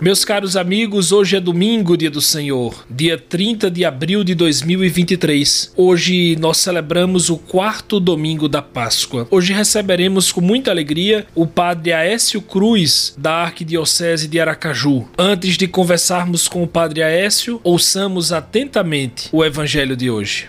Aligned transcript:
Meus 0.00 0.24
caros 0.24 0.56
amigos, 0.56 1.12
hoje 1.12 1.36
é 1.36 1.40
domingo, 1.40 1.94
dia 1.94 2.10
do 2.10 2.22
Senhor, 2.22 2.86
dia 2.88 3.18
30 3.18 3.70
de 3.70 3.84
abril 3.84 4.24
de 4.24 4.34
2023. 4.34 5.74
Hoje 5.76 6.36
nós 6.40 6.56
celebramos 6.56 7.28
o 7.28 7.36
quarto 7.36 8.00
domingo 8.00 8.48
da 8.48 8.62
Páscoa. 8.62 9.28
Hoje 9.30 9.52
receberemos 9.52 10.32
com 10.32 10.40
muita 10.40 10.70
alegria 10.70 11.26
o 11.34 11.46
padre 11.46 11.92
Aécio 11.92 12.40
Cruz, 12.40 13.14
da 13.18 13.42
Arquidiocese 13.42 14.26
de 14.26 14.40
Aracaju. 14.40 15.06
Antes 15.18 15.58
de 15.58 15.68
conversarmos 15.68 16.48
com 16.48 16.62
o 16.62 16.66
padre 16.66 17.02
Aécio, 17.02 17.60
ouçamos 17.62 18.32
atentamente 18.32 19.28
o 19.30 19.44
evangelho 19.44 19.94
de 19.94 20.08
hoje. 20.08 20.48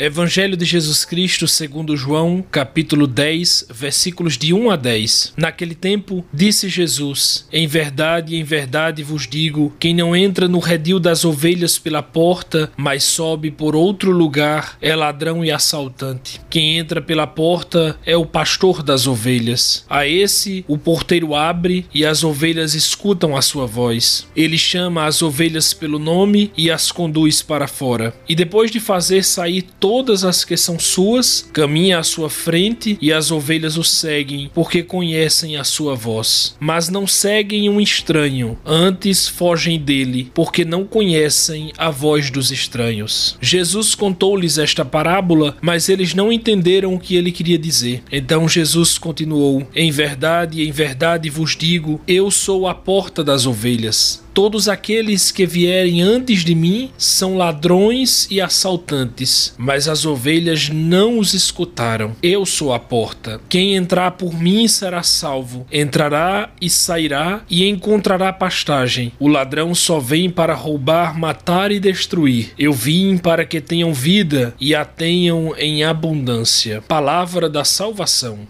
Evangelho 0.00 0.56
de 0.56 0.64
Jesus 0.64 1.04
Cristo 1.04 1.48
segundo 1.48 1.96
João, 1.96 2.44
capítulo 2.52 3.04
10, 3.04 3.66
versículos 3.68 4.38
de 4.38 4.54
1 4.54 4.70
a 4.70 4.76
10. 4.76 5.32
Naquele 5.36 5.74
tempo, 5.74 6.24
disse 6.32 6.68
Jesus: 6.68 7.48
Em 7.52 7.66
verdade, 7.66 8.36
em 8.36 8.44
verdade 8.44 9.02
vos 9.02 9.26
digo, 9.26 9.74
quem 9.76 9.92
não 9.92 10.14
entra 10.14 10.46
no 10.46 10.60
redil 10.60 11.00
das 11.00 11.24
ovelhas 11.24 11.80
pela 11.80 12.00
porta, 12.00 12.70
mas 12.76 13.02
sobe 13.02 13.50
por 13.50 13.74
outro 13.74 14.12
lugar, 14.12 14.78
é 14.80 14.94
ladrão 14.94 15.44
e 15.44 15.50
assaltante. 15.50 16.40
Quem 16.48 16.78
entra 16.78 17.02
pela 17.02 17.26
porta 17.26 17.98
é 18.06 18.16
o 18.16 18.24
pastor 18.24 18.84
das 18.84 19.08
ovelhas. 19.08 19.84
A 19.90 20.06
esse 20.06 20.64
o 20.68 20.78
porteiro 20.78 21.34
abre 21.34 21.84
e 21.92 22.04
as 22.06 22.22
ovelhas 22.22 22.72
escutam 22.72 23.36
a 23.36 23.42
sua 23.42 23.66
voz. 23.66 24.28
Ele 24.36 24.56
chama 24.56 25.06
as 25.06 25.22
ovelhas 25.22 25.74
pelo 25.74 25.98
nome 25.98 26.52
e 26.56 26.70
as 26.70 26.92
conduz 26.92 27.42
para 27.42 27.66
fora. 27.66 28.14
E 28.28 28.36
depois 28.36 28.70
de 28.70 28.78
fazer 28.78 29.24
sair 29.24 29.62
todas 29.88 30.22
as 30.22 30.44
que 30.44 30.54
são 30.54 30.78
suas, 30.78 31.48
caminha 31.50 31.98
à 31.98 32.02
sua 32.02 32.28
frente 32.28 32.98
e 33.00 33.10
as 33.10 33.30
ovelhas 33.30 33.78
o 33.78 33.82
seguem, 33.82 34.50
porque 34.52 34.82
conhecem 34.82 35.56
a 35.56 35.64
sua 35.64 35.94
voz. 35.94 36.54
Mas 36.60 36.90
não 36.90 37.06
seguem 37.06 37.70
um 37.70 37.80
estranho, 37.80 38.58
antes 38.66 39.26
fogem 39.26 39.80
dele, 39.80 40.30
porque 40.34 40.62
não 40.62 40.84
conhecem 40.84 41.72
a 41.78 41.88
voz 41.88 42.30
dos 42.30 42.50
estranhos. 42.50 43.38
Jesus 43.40 43.94
contou-lhes 43.94 44.58
esta 44.58 44.84
parábola, 44.84 45.56
mas 45.62 45.88
eles 45.88 46.12
não 46.12 46.30
entenderam 46.30 46.92
o 46.92 47.00
que 47.00 47.16
ele 47.16 47.32
queria 47.32 47.56
dizer. 47.56 48.02
Então 48.12 48.46
Jesus 48.46 48.98
continuou: 48.98 49.66
Em 49.74 49.90
verdade, 49.90 50.68
em 50.68 50.70
verdade 50.70 51.30
vos 51.30 51.56
digo, 51.56 51.98
eu 52.06 52.30
sou 52.30 52.68
a 52.68 52.74
porta 52.74 53.24
das 53.24 53.46
ovelhas. 53.46 54.22
Todos 54.38 54.68
aqueles 54.68 55.32
que 55.32 55.44
vierem 55.44 56.00
antes 56.00 56.44
de 56.44 56.54
mim 56.54 56.92
são 56.96 57.36
ladrões 57.36 58.28
e 58.30 58.40
assaltantes, 58.40 59.52
mas 59.58 59.88
as 59.88 60.06
ovelhas 60.06 60.68
não 60.68 61.18
os 61.18 61.34
escutaram. 61.34 62.14
Eu 62.22 62.46
sou 62.46 62.72
a 62.72 62.78
porta. 62.78 63.40
Quem 63.48 63.74
entrar 63.74 64.12
por 64.12 64.32
mim 64.32 64.68
será 64.68 65.02
salvo. 65.02 65.66
Entrará 65.72 66.50
e 66.60 66.70
sairá 66.70 67.42
e 67.50 67.68
encontrará 67.68 68.32
pastagem. 68.32 69.10
O 69.18 69.26
ladrão 69.26 69.74
só 69.74 69.98
vem 69.98 70.30
para 70.30 70.54
roubar, 70.54 71.18
matar 71.18 71.72
e 71.72 71.80
destruir. 71.80 72.52
Eu 72.56 72.72
vim 72.72 73.18
para 73.18 73.44
que 73.44 73.60
tenham 73.60 73.92
vida 73.92 74.54
e 74.60 74.72
a 74.72 74.84
tenham 74.84 75.52
em 75.58 75.82
abundância. 75.82 76.80
Palavra 76.86 77.50
da 77.50 77.64
salvação. 77.64 78.46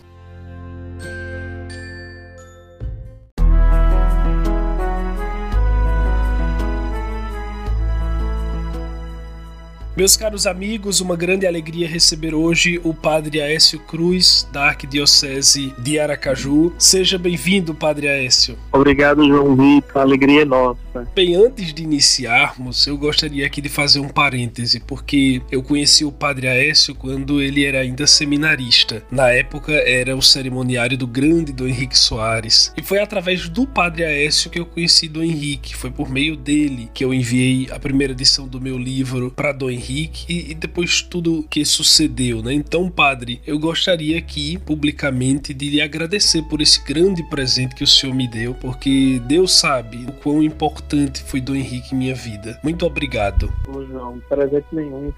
Meus 9.98 10.16
caros 10.16 10.46
amigos, 10.46 11.00
uma 11.00 11.16
grande 11.16 11.44
alegria 11.44 11.88
receber 11.88 12.32
hoje 12.32 12.80
o 12.84 12.94
Padre 12.94 13.40
Aécio 13.40 13.80
Cruz, 13.80 14.48
da 14.52 14.66
Arquidiocese 14.66 15.74
de 15.76 15.98
Aracaju. 15.98 16.72
Seja 16.78 17.18
bem-vindo, 17.18 17.74
Padre 17.74 18.06
Aécio. 18.06 18.56
Obrigado, 18.70 19.26
João 19.26 19.56
Vitor. 19.56 20.00
Alegria 20.00 20.42
é 20.42 20.44
nossa. 20.44 20.78
Bem, 21.14 21.34
antes 21.34 21.72
de 21.72 21.82
iniciarmos, 21.82 22.86
eu 22.86 22.96
gostaria 22.96 23.46
aqui 23.46 23.60
de 23.60 23.68
fazer 23.68 24.00
um 24.00 24.08
parêntese, 24.08 24.80
porque 24.80 25.42
eu 25.50 25.62
conheci 25.62 26.04
o 26.04 26.12
Padre 26.12 26.48
Aécio 26.48 26.94
quando 26.94 27.40
ele 27.40 27.64
era 27.64 27.80
ainda 27.80 28.06
seminarista. 28.06 29.02
Na 29.10 29.30
época, 29.30 29.72
era 29.72 30.16
o 30.16 30.22
cerimoniário 30.22 30.96
do 30.96 31.06
grande 31.06 31.52
Dom 31.52 31.66
Henrique 31.66 31.98
Soares. 31.98 32.72
E 32.76 32.82
foi 32.82 33.00
através 33.00 33.48
do 33.48 33.66
Padre 33.66 34.04
Aécio 34.04 34.50
que 34.50 34.58
eu 34.58 34.66
conheci 34.66 35.08
Dom 35.08 35.22
Henrique. 35.22 35.76
Foi 35.76 35.90
por 35.90 36.10
meio 36.10 36.36
dele 36.36 36.88
que 36.94 37.04
eu 37.04 37.12
enviei 37.12 37.68
a 37.70 37.78
primeira 37.78 38.12
edição 38.12 38.46
do 38.46 38.60
meu 38.60 38.78
livro 38.78 39.30
para 39.30 39.52
Dom 39.52 39.70
Henrique 39.70 39.88
Henrique 39.88 40.26
e, 40.28 40.50
e, 40.50 40.54
depois 40.54 41.02
tudo 41.02 41.46
que 41.48 41.64
sucedeu, 41.64 42.42
né? 42.42 42.52
Então, 42.52 42.90
padre, 42.90 43.40
eu 43.46 43.58
gostaria 43.58 44.18
aqui 44.18 44.58
publicamente 44.58 45.54
de 45.54 45.70
lhe 45.70 45.80
agradecer 45.80 46.42
por 46.42 46.60
esse 46.60 46.84
grande 46.84 47.22
presente 47.30 47.74
que 47.74 47.84
o 47.84 47.86
senhor 47.86 48.14
me 48.14 48.28
deu, 48.28 48.54
porque 48.54 49.20
Deus 49.26 49.52
sabe 49.52 50.04
o 50.06 50.12
quão 50.12 50.42
importante 50.42 50.87
foi 51.26 51.40
Dom 51.40 51.54
Henrique 51.54 51.94
em 51.94 51.98
minha 51.98 52.14
vida. 52.14 52.58
Muito 52.62 52.86
obrigado. 52.86 53.52
Ô, 53.68 53.84
João, 53.84 54.20
presente 54.28 54.66
nenhum, 54.72 55.12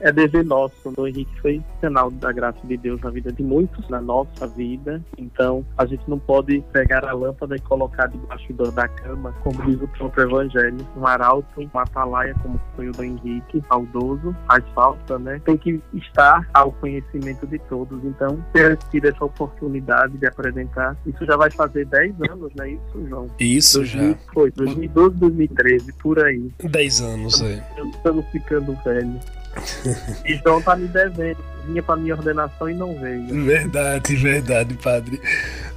é 0.00 0.12
dever 0.12 0.44
nosso. 0.44 0.90
Dom 0.92 1.06
Henrique 1.06 1.40
foi 1.40 1.62
sinal 1.80 2.10
da 2.10 2.32
graça 2.32 2.58
de 2.64 2.76
Deus 2.76 3.00
na 3.00 3.10
vida 3.10 3.32
de 3.32 3.42
muitos, 3.42 3.88
na 3.88 4.00
nossa 4.00 4.46
vida. 4.46 5.02
Então, 5.16 5.64
a 5.76 5.86
gente 5.86 6.02
não 6.08 6.18
pode 6.18 6.62
pegar 6.72 7.04
a 7.04 7.12
lâmpada 7.12 7.56
e 7.56 7.60
colocar 7.60 8.06
debaixo 8.06 8.52
da 8.72 8.88
cama, 8.88 9.34
como 9.42 9.62
diz 9.64 9.80
o 9.80 9.88
próprio 9.88 10.24
Evangelho, 10.24 10.78
um 10.96 11.06
arauto, 11.06 11.60
uma 11.60 11.82
atalaia, 11.82 12.34
como 12.42 12.60
foi 12.76 12.88
o 12.88 12.92
Dom 12.92 13.04
Henrique, 13.04 13.62
saudoso, 13.68 14.34
faz 14.46 14.64
falta, 14.74 15.18
né? 15.18 15.40
Tem 15.44 15.56
que 15.56 15.80
estar 15.94 16.48
ao 16.52 16.72
conhecimento 16.72 17.46
de 17.46 17.58
todos. 17.60 18.04
Então, 18.04 18.42
ter 18.52 18.76
tido 18.90 19.06
essa 19.06 19.24
oportunidade 19.24 20.16
de 20.18 20.26
apresentar, 20.26 20.96
isso 21.06 21.24
já 21.24 21.36
vai 21.36 21.50
fazer 21.50 21.86
10 21.86 22.14
anos, 22.30 22.52
né? 22.54 22.70
Isso, 22.70 23.06
João? 23.06 23.26
Isso 23.38 23.78
2000, 23.78 24.10
já. 24.10 24.18
Foi, 24.32 24.50
2012, 24.50 24.97
2013, 24.98 25.92
por 25.94 26.18
aí. 26.24 26.50
10 26.62 27.00
anos, 27.00 27.40
é. 27.42 27.62
Estamos 27.94 28.24
ficando 28.30 28.76
velho. 28.84 29.18
E 30.24 30.36
João 30.36 30.60
tá 30.62 30.76
me 30.76 30.86
devendo. 30.88 31.38
Vinha 31.66 31.82
pra 31.82 31.96
minha 31.96 32.14
ordenação 32.14 32.70
e 32.70 32.74
não 32.74 32.98
veio. 32.98 33.44
Verdade, 33.44 34.16
verdade, 34.16 34.74
padre. 34.74 35.20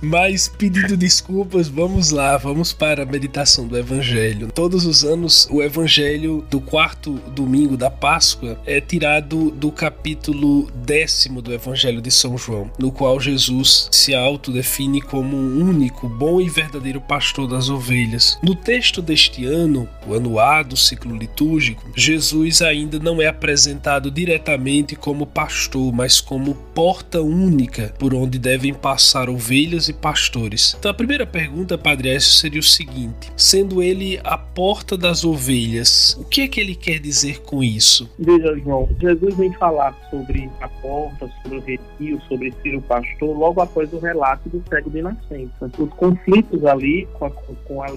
Mas 0.02 0.48
pedindo 0.48 0.98
desculpas, 0.98 1.68
vamos 1.68 2.10
lá, 2.10 2.36
vamos 2.36 2.74
para 2.74 3.04
a 3.04 3.06
meditação 3.06 3.68
do 3.68 3.78
Evangelho. 3.78 4.52
Todos 4.52 4.84
os 4.86 5.04
anos, 5.04 5.48
o 5.52 5.62
Evangelho 5.62 6.44
do 6.50 6.60
quarto 6.60 7.14
domingo 7.36 7.78
da 7.78 7.92
Páscoa 7.92 8.60
é 8.66 8.82
tirado 8.82 9.52
do 9.52 9.72
capítulo 9.72 10.72
décimo 10.74 11.40
do 11.40 11.54
Evangelho 11.54 12.02
de 12.02 12.10
São 12.10 12.36
João, 12.36 12.72
no 12.80 12.92
qual 12.92 13.20
Jesus 13.20 13.90
se 13.92 14.16
autodefine 14.16 15.02
como 15.02 15.38
um 15.38 15.70
único, 15.70 16.10
bom 16.10 16.42
e 16.42 16.50
verdadeiro 16.50 17.00
pastor 17.00 17.48
das 17.48 17.70
ovelhas. 17.70 18.40
No 18.42 18.56
texto 18.56 19.04
deste 19.04 19.46
ano, 19.46 19.88
o 20.08 20.16
ano 20.16 20.40
A 20.40 20.64
do 20.64 20.76
ciclo 20.76 21.16
litúrgico, 21.16 21.92
Jesus 21.96 22.64
ainda 22.64 22.98
não 22.98 23.22
é 23.22 23.28
apresentado 23.28 24.10
diretamente 24.10 24.96
como 24.96 25.28
pastor, 25.28 25.94
mas 25.94 26.20
como 26.20 26.56
porta 26.74 27.22
única 27.22 27.94
por 28.00 28.16
onde 28.16 28.40
devem 28.40 28.74
passar 28.74 29.30
ovelhas 29.30 29.91
e 29.92 29.94
pastores. 29.94 30.76
Então 30.78 30.90
a 30.90 30.94
primeira 30.94 31.26
pergunta, 31.26 31.78
Padre 31.78 32.10
Écio, 32.10 32.32
seria 32.32 32.60
o 32.60 32.64
seguinte: 32.64 33.32
sendo 33.38 33.82
ele 33.82 34.20
a 34.24 34.38
porta 34.38 34.98
das 34.98 35.24
ovelhas, 35.24 36.18
o 36.20 36.26
que 36.26 36.42
é 36.42 36.48
que 36.48 36.60
ele 36.60 36.76
quer 36.76 37.00
dizer 37.00 37.42
com 37.42 37.64
isso? 37.64 38.10
Veja, 38.18 38.58
João, 38.58 38.90
Jesus 39.00 39.36
vem 39.36 39.54
falar 39.54 39.96
sobre 40.10 40.50
a 40.60 40.68
porta, 40.68 41.30
sobre 41.42 41.58
o 41.58 41.62
retiro, 41.62 42.22
sobre 42.28 42.54
ser 42.62 42.76
o 42.76 42.82
pastor, 42.82 43.38
logo 43.38 43.62
após 43.62 43.92
o 43.94 44.00
relato 44.00 44.50
do 44.50 44.64
cego 44.70 44.90
de 44.90 45.02
nascença. 45.02 45.72
Os 45.78 45.90
conflitos 45.92 46.66
ali 46.66 47.08
com 47.14 47.26
a, 47.26 47.30
com 47.30 47.84
a, 47.84 47.88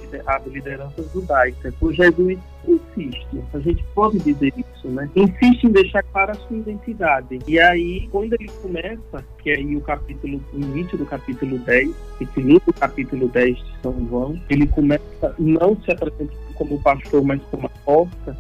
liderança 0.47 1.05
judaica. 1.13 1.73
O 1.81 1.93
Jesus 1.93 2.39
insiste, 2.67 3.43
a 3.53 3.59
gente 3.59 3.85
pode 3.95 4.19
dizer 4.19 4.53
isso, 4.57 4.89
né? 4.89 5.09
Insiste 5.15 5.65
em 5.65 5.73
deixar 5.73 6.03
clara 6.05 6.33
a 6.33 6.35
sua 6.35 6.57
identidade. 6.57 7.39
E 7.47 7.59
aí, 7.59 8.09
quando 8.11 8.33
ele 8.35 8.51
começa, 8.63 9.25
que 9.43 9.51
é 9.51 9.57
aí 9.57 9.77
o 9.77 9.81
capítulo, 9.81 10.41
o 10.53 10.57
início 10.57 10.97
do 10.99 11.07
capítulo 11.07 11.59
10, 11.59 11.91
esse 12.21 12.41
lindo 12.41 12.73
capítulo 12.79 13.29
10 13.29 13.57
de 13.57 13.65
São 13.83 14.07
João, 14.09 14.41
ele 14.49 14.67
começa 14.67 15.35
não 15.39 15.77
se 15.83 15.91
apresentando 15.91 16.55
como 16.55 16.81
pastor, 16.83 17.23
mas 17.23 17.43
como 17.51 17.67
a 17.67 17.71
porta, 17.85 18.37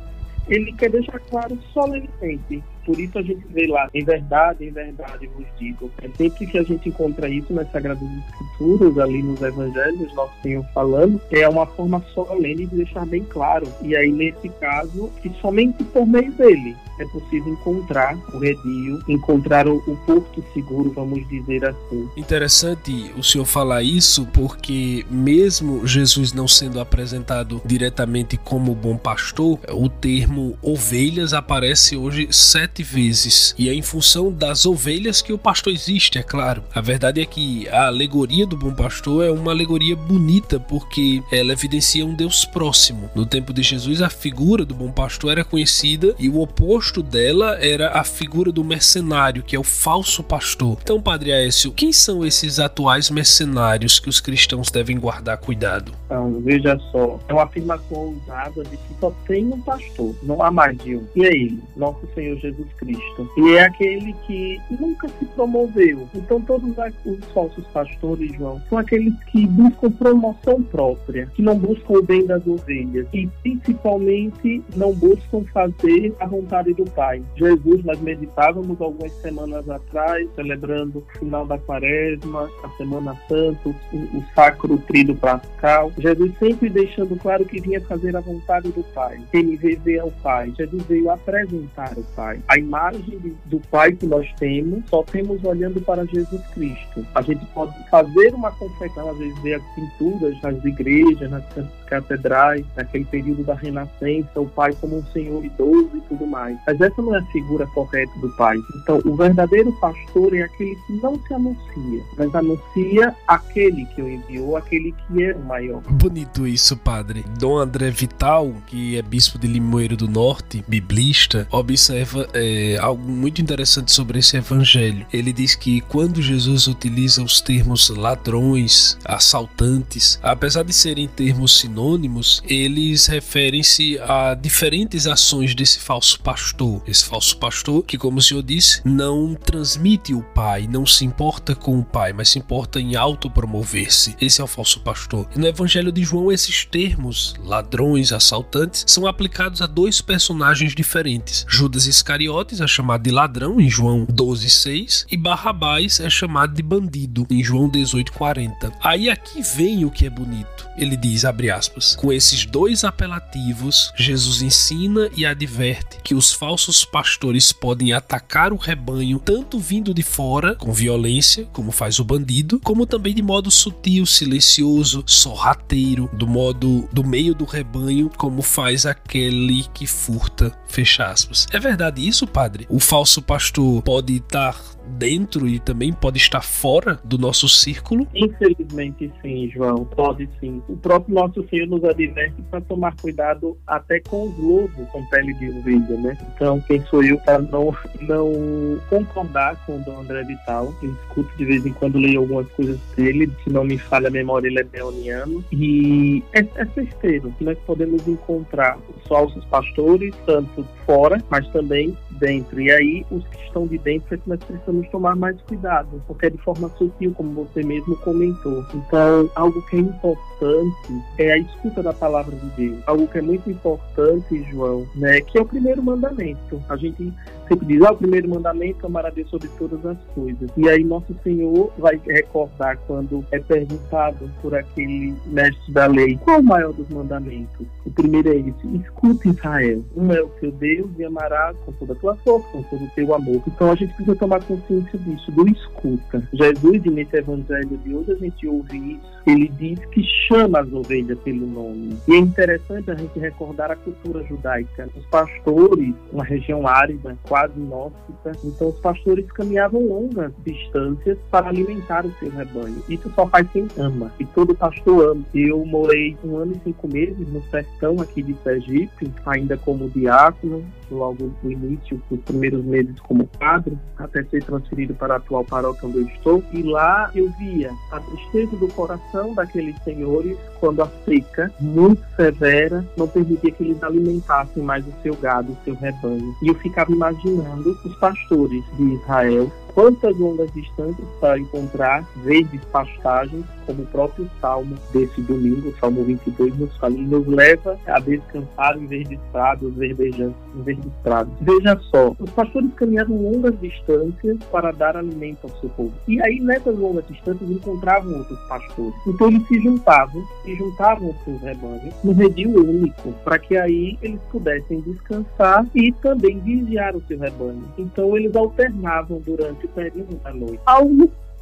ele 0.48 0.72
quer 0.72 0.90
deixar 0.90 1.18
claro 1.20 1.58
solenemente 1.72 2.62
por 2.84 2.98
isso 2.98 3.18
a 3.18 3.22
gente 3.22 3.44
vê 3.50 3.66
lá, 3.66 3.88
em 3.94 4.04
verdade, 4.04 4.64
em 4.64 4.70
verdade 4.70 5.26
vos 5.28 5.46
digo. 5.58 5.90
É 6.02 6.08
sempre 6.16 6.46
que 6.46 6.58
a 6.58 6.62
gente 6.62 6.88
encontra 6.88 7.28
isso 7.28 7.52
nas 7.52 7.70
Sagradas 7.70 8.02
Escrituras, 8.02 8.98
ali 8.98 9.22
nos 9.22 9.40
Evangelhos, 9.40 10.14
Nosso 10.14 10.34
Senhor 10.42 10.64
falando, 10.74 11.20
é 11.30 11.48
uma 11.48 11.66
forma 11.66 12.02
solene 12.14 12.66
de 12.66 12.76
deixar 12.76 13.06
bem 13.06 13.24
claro. 13.24 13.66
E 13.82 13.96
aí, 13.96 14.10
nesse 14.10 14.48
caso, 14.60 15.10
que 15.22 15.30
somente 15.40 15.82
por 15.84 16.06
meio 16.06 16.32
dele 16.32 16.76
é 16.98 17.04
possível 17.06 17.52
encontrar 17.52 18.16
o 18.32 18.38
redil, 18.38 19.00
encontrar 19.08 19.66
o, 19.66 19.78
o 19.86 19.96
porto 20.06 20.44
seguro, 20.52 20.92
vamos 20.92 21.26
dizer 21.28 21.64
assim. 21.64 22.08
Interessante 22.16 23.12
o 23.16 23.22
senhor 23.22 23.44
falar 23.44 23.82
isso, 23.82 24.26
porque 24.32 25.04
mesmo 25.10 25.86
Jesus 25.86 26.32
não 26.32 26.46
sendo 26.46 26.80
apresentado 26.80 27.60
diretamente 27.64 28.36
como 28.36 28.74
bom 28.74 28.96
pastor, 28.96 29.58
o 29.72 29.88
termo 29.88 30.56
ovelhas 30.62 31.32
aparece 31.32 31.96
hoje 31.96 32.28
sete 32.30 32.73
sete 32.74 32.82
vezes. 32.82 33.54
E 33.56 33.68
é 33.68 33.74
em 33.74 33.82
função 33.82 34.32
das 34.32 34.66
ovelhas 34.66 35.22
que 35.22 35.32
o 35.32 35.38
pastor 35.38 35.72
existe, 35.72 36.18
é 36.18 36.22
claro. 36.22 36.64
A 36.74 36.80
verdade 36.80 37.20
é 37.20 37.24
que 37.24 37.68
a 37.68 37.86
alegoria 37.86 38.44
do 38.46 38.56
bom 38.56 38.74
pastor 38.74 39.24
é 39.24 39.30
uma 39.30 39.52
alegoria 39.52 39.94
bonita 39.94 40.58
porque 40.58 41.22
ela 41.30 41.52
evidencia 41.52 42.04
um 42.04 42.14
Deus 42.14 42.44
próximo. 42.44 43.08
No 43.14 43.24
tempo 43.24 43.52
de 43.52 43.62
Jesus, 43.62 44.02
a 44.02 44.10
figura 44.10 44.64
do 44.64 44.74
bom 44.74 44.90
pastor 44.90 45.30
era 45.30 45.44
conhecida 45.44 46.16
e 46.18 46.28
o 46.28 46.40
oposto 46.40 47.02
dela 47.02 47.56
era 47.60 47.92
a 47.92 48.02
figura 48.02 48.50
do 48.50 48.64
mercenário, 48.64 49.44
que 49.44 49.54
é 49.54 49.58
o 49.58 49.64
falso 49.64 50.22
pastor. 50.24 50.78
Então, 50.82 51.00
Padre 51.00 51.32
Aécio, 51.32 51.70
quem 51.70 51.92
são 51.92 52.24
esses 52.24 52.58
atuais 52.58 53.08
mercenários 53.08 54.00
que 54.00 54.08
os 54.08 54.20
cristãos 54.20 54.70
devem 54.70 54.98
guardar 54.98 55.38
cuidado? 55.38 55.92
Então, 56.06 56.40
veja 56.40 56.78
só, 56.90 57.20
é 57.28 57.32
uma 57.32 57.44
afirmação 57.44 57.96
ousada 57.96 58.64
de 58.64 58.76
que 58.76 58.94
só 58.98 59.12
tem 59.26 59.44
um 59.44 59.60
pastor, 59.60 60.14
não 60.22 60.42
há 60.42 60.50
mais 60.50 60.76
de 60.78 60.96
um. 60.96 61.06
E 61.14 61.24
ele, 61.24 61.62
nosso 61.76 62.00
Senhor 62.14 62.36
Jesus 62.38 62.63
Cristo. 62.76 63.28
E 63.36 63.54
é 63.54 63.62
aquele 63.62 64.12
que 64.26 64.60
nunca 64.70 65.08
se 65.08 65.24
promoveu. 65.26 66.08
Então, 66.14 66.40
todos 66.40 66.74
os 67.04 67.24
falsos 67.32 67.66
pastores, 67.68 68.32
João, 68.36 68.60
são 68.68 68.78
aqueles 68.78 69.14
que 69.24 69.46
buscam 69.46 69.90
promoção 69.90 70.62
própria, 70.62 71.26
que 71.34 71.42
não 71.42 71.58
buscam 71.58 71.94
o 71.94 72.02
bem 72.02 72.26
das 72.26 72.46
ovelhas 72.46 73.06
e, 73.12 73.26
principalmente, 73.42 74.62
não 74.76 74.92
buscam 74.92 75.44
fazer 75.52 76.14
a 76.20 76.26
vontade 76.26 76.72
do 76.74 76.84
Pai. 76.90 77.22
Jesus, 77.36 77.84
nós 77.84 78.00
meditávamos 78.00 78.80
algumas 78.80 79.12
semanas 79.20 79.68
atrás, 79.68 80.28
celebrando 80.34 80.98
o 80.98 81.18
final 81.18 81.46
da 81.46 81.58
quaresma, 81.58 82.48
a 82.62 82.68
Semana 82.76 83.16
Santa, 83.28 83.68
o, 83.68 83.96
o 83.96 84.24
Sacro 84.34 84.78
Trido 84.78 85.14
Pascal. 85.14 85.92
Jesus 85.98 86.32
sempre 86.38 86.68
deixando 86.68 87.16
claro 87.16 87.44
que 87.44 87.60
vinha 87.60 87.80
fazer 87.80 88.16
a 88.16 88.20
vontade 88.20 88.70
do 88.70 88.82
Pai. 88.94 89.20
Vê, 89.32 89.42
vê 89.76 89.98
ao 89.98 90.10
Pai. 90.10 90.52
Jesus 90.56 90.82
veio 90.84 91.10
apresentar 91.10 91.92
o 91.96 92.02
Pai. 92.14 92.40
A 92.54 92.58
imagem 92.58 93.36
do 93.46 93.58
Pai 93.68 93.90
que 93.90 94.06
nós 94.06 94.32
temos, 94.38 94.84
só 94.88 95.02
temos 95.02 95.42
olhando 95.42 95.80
para 95.80 96.06
Jesus 96.06 96.40
Cristo. 96.54 97.04
A 97.12 97.20
gente 97.20 97.44
pode 97.46 97.74
fazer 97.90 98.32
uma 98.32 98.52
confecção, 98.52 99.10
às 99.10 99.18
vezes 99.18 99.36
ver 99.42 99.54
as 99.54 99.62
pinturas 99.74 100.40
nas 100.40 100.64
igrejas, 100.64 101.28
nas 101.28 101.42
catedrais, 101.86 102.64
naquele 102.76 103.04
período 103.06 103.42
da 103.42 103.54
Renascença, 103.54 104.40
o 104.40 104.46
Pai 104.46 104.72
como 104.80 104.98
um 104.98 105.06
Senhor 105.06 105.44
idoso 105.44 105.90
e 105.94 106.00
tudo 106.02 106.26
mais. 106.26 106.56
Mas 106.64 106.80
essa 106.80 107.02
não 107.02 107.14
é 107.14 107.18
a 107.18 107.24
figura 107.26 107.66
correta 107.68 108.12
do 108.20 108.28
Pai. 108.36 108.56
Então, 108.82 109.00
o 109.04 109.16
verdadeiro 109.16 109.72
pastor 109.80 110.34
é 110.34 110.42
aquele 110.42 110.76
que 110.86 110.92
não 111.02 111.18
se 111.26 111.34
anuncia, 111.34 112.04
mas 112.16 112.34
anuncia 112.34 113.14
aquele 113.26 113.84
que 113.86 114.02
o 114.02 114.08
enviou, 114.08 114.56
aquele 114.56 114.92
que 114.92 115.24
é 115.24 115.34
o 115.34 115.44
maior. 115.44 115.82
Bonito 115.90 116.46
isso, 116.46 116.76
padre. 116.76 117.24
Dom 117.38 117.58
André 117.58 117.90
Vital, 117.90 118.52
que 118.66 118.96
é 118.96 119.02
bispo 119.02 119.38
de 119.38 119.48
Limoeiro 119.48 119.96
do 119.96 120.08
Norte, 120.08 120.64
biblista, 120.68 121.48
observa 121.50 122.28
é, 122.32 122.43
algo 122.80 123.02
muito 123.02 123.40
interessante 123.40 123.92
sobre 123.92 124.18
esse 124.18 124.36
evangelho. 124.36 125.06
Ele 125.12 125.32
diz 125.32 125.54
que 125.54 125.80
quando 125.82 126.22
Jesus 126.22 126.66
utiliza 126.66 127.22
os 127.22 127.40
termos 127.40 127.88
ladrões, 127.88 128.98
assaltantes, 129.04 130.18
apesar 130.22 130.62
de 130.62 130.72
serem 130.72 131.08
termos 131.08 131.58
sinônimos, 131.58 132.42
eles 132.48 133.06
referem-se 133.06 133.98
a 134.00 134.34
diferentes 134.34 135.06
ações 135.06 135.54
desse 135.54 135.78
falso 135.78 136.20
pastor. 136.20 136.82
Esse 136.86 137.04
falso 137.04 137.36
pastor 137.36 137.84
que, 137.84 137.98
como 137.98 138.18
o 138.18 138.22
senhor 138.22 138.42
disse, 138.42 138.80
não 138.84 139.34
transmite 139.34 140.14
o 140.14 140.22
Pai, 140.22 140.66
não 140.66 140.86
se 140.86 141.04
importa 141.04 141.54
com 141.54 141.78
o 141.78 141.84
Pai, 141.84 142.12
mas 142.12 142.30
se 142.30 142.38
importa 142.38 142.80
em 142.80 142.96
autopromover-se. 142.96 144.16
Esse 144.20 144.40
é 144.40 144.44
o 144.44 144.48
falso 144.48 144.80
pastor. 144.80 145.28
E 145.34 145.38
no 145.38 145.46
Evangelho 145.46 145.92
de 145.92 146.02
João, 146.02 146.32
esses 146.32 146.64
termos, 146.64 147.34
ladrões, 147.38 148.12
assaltantes, 148.12 148.84
são 148.86 149.06
aplicados 149.06 149.62
a 149.62 149.66
dois 149.66 150.00
personagens 150.00 150.74
diferentes. 150.74 151.46
Judas 151.48 151.86
Iscariotes 151.86 152.33
é 152.60 152.66
chamado 152.66 153.02
de 153.02 153.10
ladrão 153.10 153.60
em 153.60 153.70
João 153.70 154.04
12:6 154.06 155.06
e 155.10 155.16
Barrabás 155.16 156.00
é 156.00 156.10
chamado 156.10 156.54
de 156.54 156.62
bandido 156.62 157.26
em 157.30 157.42
João 157.42 157.68
18:40. 157.68 158.72
Aí 158.82 159.08
aqui 159.08 159.40
vem 159.56 159.84
o 159.84 159.90
que 159.90 160.06
é 160.06 160.10
bonito. 160.10 160.66
Ele 160.76 160.96
diz, 160.96 161.24
abre 161.24 161.50
aspas, 161.50 161.94
com 161.94 162.12
esses 162.12 162.44
dois 162.44 162.82
apelativos, 162.82 163.92
Jesus 163.96 164.42
ensina 164.42 165.08
e 165.16 165.24
adverte 165.24 165.98
que 166.02 166.14
os 166.14 166.32
falsos 166.32 166.84
pastores 166.84 167.52
podem 167.52 167.92
atacar 167.92 168.52
o 168.52 168.56
rebanho 168.56 169.20
tanto 169.20 169.58
vindo 169.58 169.94
de 169.94 170.02
fora, 170.02 170.56
com 170.56 170.72
violência, 170.72 171.46
como 171.52 171.70
faz 171.70 172.00
o 172.00 172.04
bandido, 172.04 172.58
como 172.58 172.86
também 172.86 173.14
de 173.14 173.22
modo 173.22 173.50
sutil, 173.50 174.04
silencioso, 174.04 175.04
sorrateiro, 175.06 176.10
do 176.12 176.26
modo 176.26 176.88
do 176.92 177.04
meio 177.04 177.34
do 177.34 177.44
rebanho, 177.44 178.10
como 178.16 178.42
faz 178.42 178.84
aquele 178.84 179.64
que 179.72 179.86
furta, 179.86 180.52
fecha 180.66 181.06
aspas. 181.06 181.46
É 181.52 181.60
verdade 181.60 182.06
isso, 182.06 182.13
padre? 182.26 182.66
O 182.68 182.78
falso 182.78 183.20
pastor 183.20 183.82
pode 183.82 184.16
estar 184.16 184.56
dentro 184.86 185.46
e 185.46 185.58
também 185.58 185.92
pode 185.92 186.18
estar 186.18 186.42
fora 186.42 186.98
do 187.04 187.18
nosso 187.18 187.48
círculo? 187.48 188.06
Infelizmente 188.14 189.12
sim, 189.22 189.50
João, 189.50 189.84
pode 189.84 190.28
sim. 190.40 190.62
O 190.68 190.76
próprio 190.76 191.14
nosso 191.14 191.46
Senhor 191.48 191.66
nos 191.66 191.84
adverte 191.84 192.40
para 192.50 192.60
tomar 192.60 192.94
cuidado 192.96 193.56
até 193.66 194.00
com 194.00 194.28
os 194.28 194.38
lobos 194.38 194.88
com 194.90 195.04
pele 195.06 195.34
de 195.34 195.50
ovelha, 195.50 195.96
né? 195.98 196.18
Então, 196.34 196.60
quem 196.60 196.80
sou 196.86 197.02
eu 197.02 197.18
para 197.18 197.38
não, 197.38 197.74
não 198.02 198.80
concordar 198.88 199.56
com 199.64 199.76
o 199.76 199.84
Dom 199.84 200.00
André 200.00 200.22
Vital? 200.24 200.72
Eu 200.82 200.92
escuto 200.92 201.36
de 201.36 201.44
vez 201.44 201.66
em 201.66 201.72
quando, 201.72 201.98
leio 201.98 202.20
algumas 202.20 202.48
coisas 202.52 202.78
dele, 202.96 203.30
se 203.42 203.50
não 203.50 203.64
me 203.64 203.78
falha 203.78 204.08
a 204.08 204.10
memória, 204.10 204.48
ele 204.48 204.60
é 204.60 204.64
beoniano. 204.64 205.44
E 205.52 206.22
é, 206.32 206.40
é 206.40 206.66
que 206.66 207.44
nós 207.44 207.58
podemos 207.66 208.06
encontrar 208.06 208.78
os 208.78 209.08
falsos 209.08 209.44
pastores, 209.46 210.14
tanto 210.26 210.66
fora, 210.86 211.22
mas 211.30 211.46
também 211.48 211.96
dentro. 212.12 212.60
E 212.60 212.70
aí, 212.70 213.06
os 213.10 213.26
que 213.28 213.36
estão 213.44 213.66
de 213.66 213.78
dentro 213.78 214.14
é 214.14 214.18
que 214.18 214.28
nós 214.28 214.40
precisamos 214.42 214.73
tomar 214.90 215.16
mais 215.16 215.40
cuidado, 215.42 216.02
porque 216.06 216.26
é 216.26 216.30
de 216.30 216.38
forma 216.38 216.68
sutil, 216.76 217.12
como 217.14 217.44
você 217.44 217.62
mesmo 217.62 217.96
comentou. 217.98 218.64
Então, 218.74 219.30
algo 219.34 219.60
que 219.66 219.76
é 219.76 219.80
importante 219.80 221.02
é 221.18 221.32
a 221.32 221.38
escuta 221.38 221.82
da 221.82 221.92
palavra 221.92 222.34
de 222.34 222.46
Deus. 222.50 222.82
Algo 222.86 223.06
que 223.06 223.18
é 223.18 223.22
muito 223.22 223.50
importante, 223.50 224.44
João, 224.50 224.86
né, 224.96 225.20
que 225.20 225.38
é 225.38 225.42
o 225.42 225.46
primeiro 225.46 225.82
mandamento. 225.82 226.62
A 226.68 226.76
gente 226.76 227.12
sempre 227.48 227.66
diz, 227.66 227.82
ah, 227.82 227.92
o 227.92 227.96
primeiro 227.96 228.28
mandamento, 228.28 228.86
amar 228.86 229.06
a 229.06 229.10
Deus 229.10 229.28
sobre 229.30 229.48
todas 229.58 229.84
as 229.84 229.98
coisas. 230.14 230.50
E 230.56 230.68
aí 230.68 230.84
nosso 230.84 231.14
Senhor 231.22 231.72
vai 231.78 232.00
recordar 232.06 232.78
quando 232.86 233.24
é 233.30 233.38
perguntado 233.38 234.30
por 234.40 234.54
aquele 234.54 235.14
mestre 235.26 235.72
da 235.72 235.86
lei, 235.86 236.18
qual 236.18 236.40
o 236.40 236.44
maior 236.44 236.72
dos 236.72 236.88
mandamentos? 236.88 237.66
O 237.84 237.90
primeiro 237.90 238.28
é 238.28 238.36
esse, 238.36 238.76
escuta 238.82 239.28
Israel, 239.28 239.84
um 239.96 240.12
é 240.12 240.22
o 240.22 240.28
teu 240.40 240.52
Deus 240.52 240.90
e 240.98 241.04
amarás 241.04 241.56
com 241.64 241.72
toda 241.72 241.92
a 241.92 241.96
tua 241.96 242.16
força, 242.16 242.46
com 242.52 242.62
todo 242.62 242.84
o 242.84 242.90
teu 242.90 243.14
amor. 243.14 243.42
Então 243.46 243.70
a 243.70 243.74
gente 243.74 243.94
precisa 243.94 244.16
tomar 244.16 244.42
consciência 244.44 244.98
disso, 244.98 245.30
do 245.32 245.48
escuta. 245.48 246.28
Jesus, 246.32 246.82
nesse 246.84 247.16
evangelho 247.16 247.78
de 247.84 247.94
hoje, 247.94 248.12
a 248.12 248.16
gente 248.16 248.46
ouve 248.46 248.92
isso, 248.92 249.14
ele 249.26 249.48
diz 249.48 249.78
que 249.86 250.02
chama 250.28 250.60
as 250.60 250.72
ovelhas 250.72 251.18
pelo 251.20 251.46
nome. 251.46 251.96
E 252.06 252.14
é 252.14 252.18
interessante 252.18 252.90
a 252.90 252.94
gente 252.94 253.18
recordar 253.18 253.70
a 253.70 253.76
cultura 253.76 254.22
judaica. 254.24 254.88
Os 254.96 255.04
pastores, 255.06 255.94
uma 256.12 256.24
região 256.24 256.66
árida, 256.66 257.16
quase 257.34 257.58
inóspita. 257.58 258.30
Então 258.44 258.68
os 258.68 258.78
pastores 258.78 259.26
caminhavam 259.32 259.84
longas 259.84 260.32
distâncias 260.46 261.18
para 261.32 261.48
alimentar 261.48 262.06
o 262.06 262.12
seu 262.20 262.30
rebanho. 262.30 262.80
Isso 262.88 263.10
só 263.12 263.26
faz 263.26 263.50
quem 263.50 263.66
ama. 263.76 264.12
E 264.20 264.24
todo 264.24 264.54
pastor 264.54 265.10
ama. 265.10 265.24
Eu 265.34 265.66
morei 265.66 266.16
um 266.22 266.36
ano 266.36 266.52
e 266.54 266.60
cinco 266.62 266.86
meses 266.86 267.26
no 267.32 267.42
sertão 267.50 268.00
aqui 268.00 268.22
de 268.22 268.36
Sergipe, 268.44 269.10
ainda 269.26 269.56
como 269.56 269.90
diácono, 269.90 270.64
logo 270.88 271.32
no 271.42 271.50
início, 271.50 272.00
os 272.08 272.20
primeiros 272.20 272.64
meses 272.64 273.00
como 273.00 273.26
padre, 273.26 273.76
até 273.98 274.22
ser 274.24 274.44
transferido 274.44 274.94
para 274.94 275.14
a 275.14 275.16
atual 275.16 275.44
paróquia 275.44 275.88
onde 275.88 275.98
eu 275.98 276.06
estou. 276.06 276.44
E 276.52 276.62
lá 276.62 277.10
eu 277.16 277.28
via 277.32 277.72
a 277.90 277.98
tristeza 277.98 278.56
do 278.56 278.68
coração 278.68 279.34
daqueles 279.34 279.76
senhores 279.82 280.38
quando 280.60 280.82
a 280.82 280.88
seca, 281.04 281.52
muito 281.60 282.00
severa, 282.14 282.86
não 282.96 283.08
permitia 283.08 283.50
que 283.50 283.64
eles 283.64 283.82
alimentassem 283.82 284.62
mais 284.62 284.86
o 284.86 284.92
seu 285.02 285.14
gado, 285.16 285.52
o 285.52 285.64
seu 285.64 285.74
rebanho. 285.74 286.32
E 286.40 286.48
eu 286.48 286.54
ficava 286.54 286.92
imaginando 286.92 287.23
os 287.28 287.94
pastores 287.96 288.64
de 288.76 288.94
Israel 288.94 289.50
quantas 289.74 290.16
longas 290.16 290.50
distâncias 290.52 291.06
para 291.20 291.38
encontrar 291.38 292.08
verdes 292.16 292.64
pastagens, 292.66 293.44
como 293.66 293.82
o 293.82 293.86
próprio 293.86 294.30
Salmo 294.40 294.76
desse 294.92 295.20
domingo, 295.22 295.74
Salmo 295.80 296.04
22, 296.04 296.56
nos 296.58 296.76
fala, 296.76 296.94
e 296.94 297.02
nos 297.02 297.26
leva 297.26 297.78
a 297.86 297.98
descansar 297.98 298.78
em 298.78 298.86
verdes 298.86 299.18
prados, 299.32 299.74
verdejantes, 299.74 300.36
em 300.54 300.62
verdes 300.62 300.92
prados. 301.02 301.32
Veja 301.40 301.78
só, 301.90 302.14
os 302.18 302.30
pastores 302.30 302.72
caminhavam 302.74 303.16
longas 303.16 303.58
distâncias 303.60 304.38
para 304.52 304.70
dar 304.70 304.96
alimento 304.96 305.38
ao 305.44 305.60
seu 305.60 305.68
povo. 305.70 305.92
E 306.06 306.20
aí, 306.22 306.40
nessas 306.40 306.78
longas 306.78 307.06
distâncias, 307.08 307.50
encontravam 307.50 308.18
outros 308.18 308.38
pastores. 308.48 308.94
Então, 309.06 309.28
eles 309.28 309.46
se 309.48 309.60
juntavam, 309.60 310.22
se 310.44 310.54
juntavam 310.54 311.08
aos 311.08 311.24
seus 311.24 311.40
rebanhos, 311.40 311.94
num 312.04 312.12
redil 312.12 312.50
único, 312.50 313.12
para 313.24 313.38
que 313.38 313.56
aí 313.56 313.98
eles 314.02 314.20
pudessem 314.30 314.80
descansar 314.80 315.66
e 315.74 315.90
também 315.92 316.38
vigiar 316.40 316.94
o 316.94 317.02
seu 317.08 317.13
rebanho. 317.16 317.64
Então, 317.78 318.16
eles 318.16 318.34
alternavam 318.34 319.20
durante 319.20 319.64
esse 319.64 319.68
período 319.68 320.16
da 320.22 320.32
noite. 320.32 320.60
Ao 320.66 320.88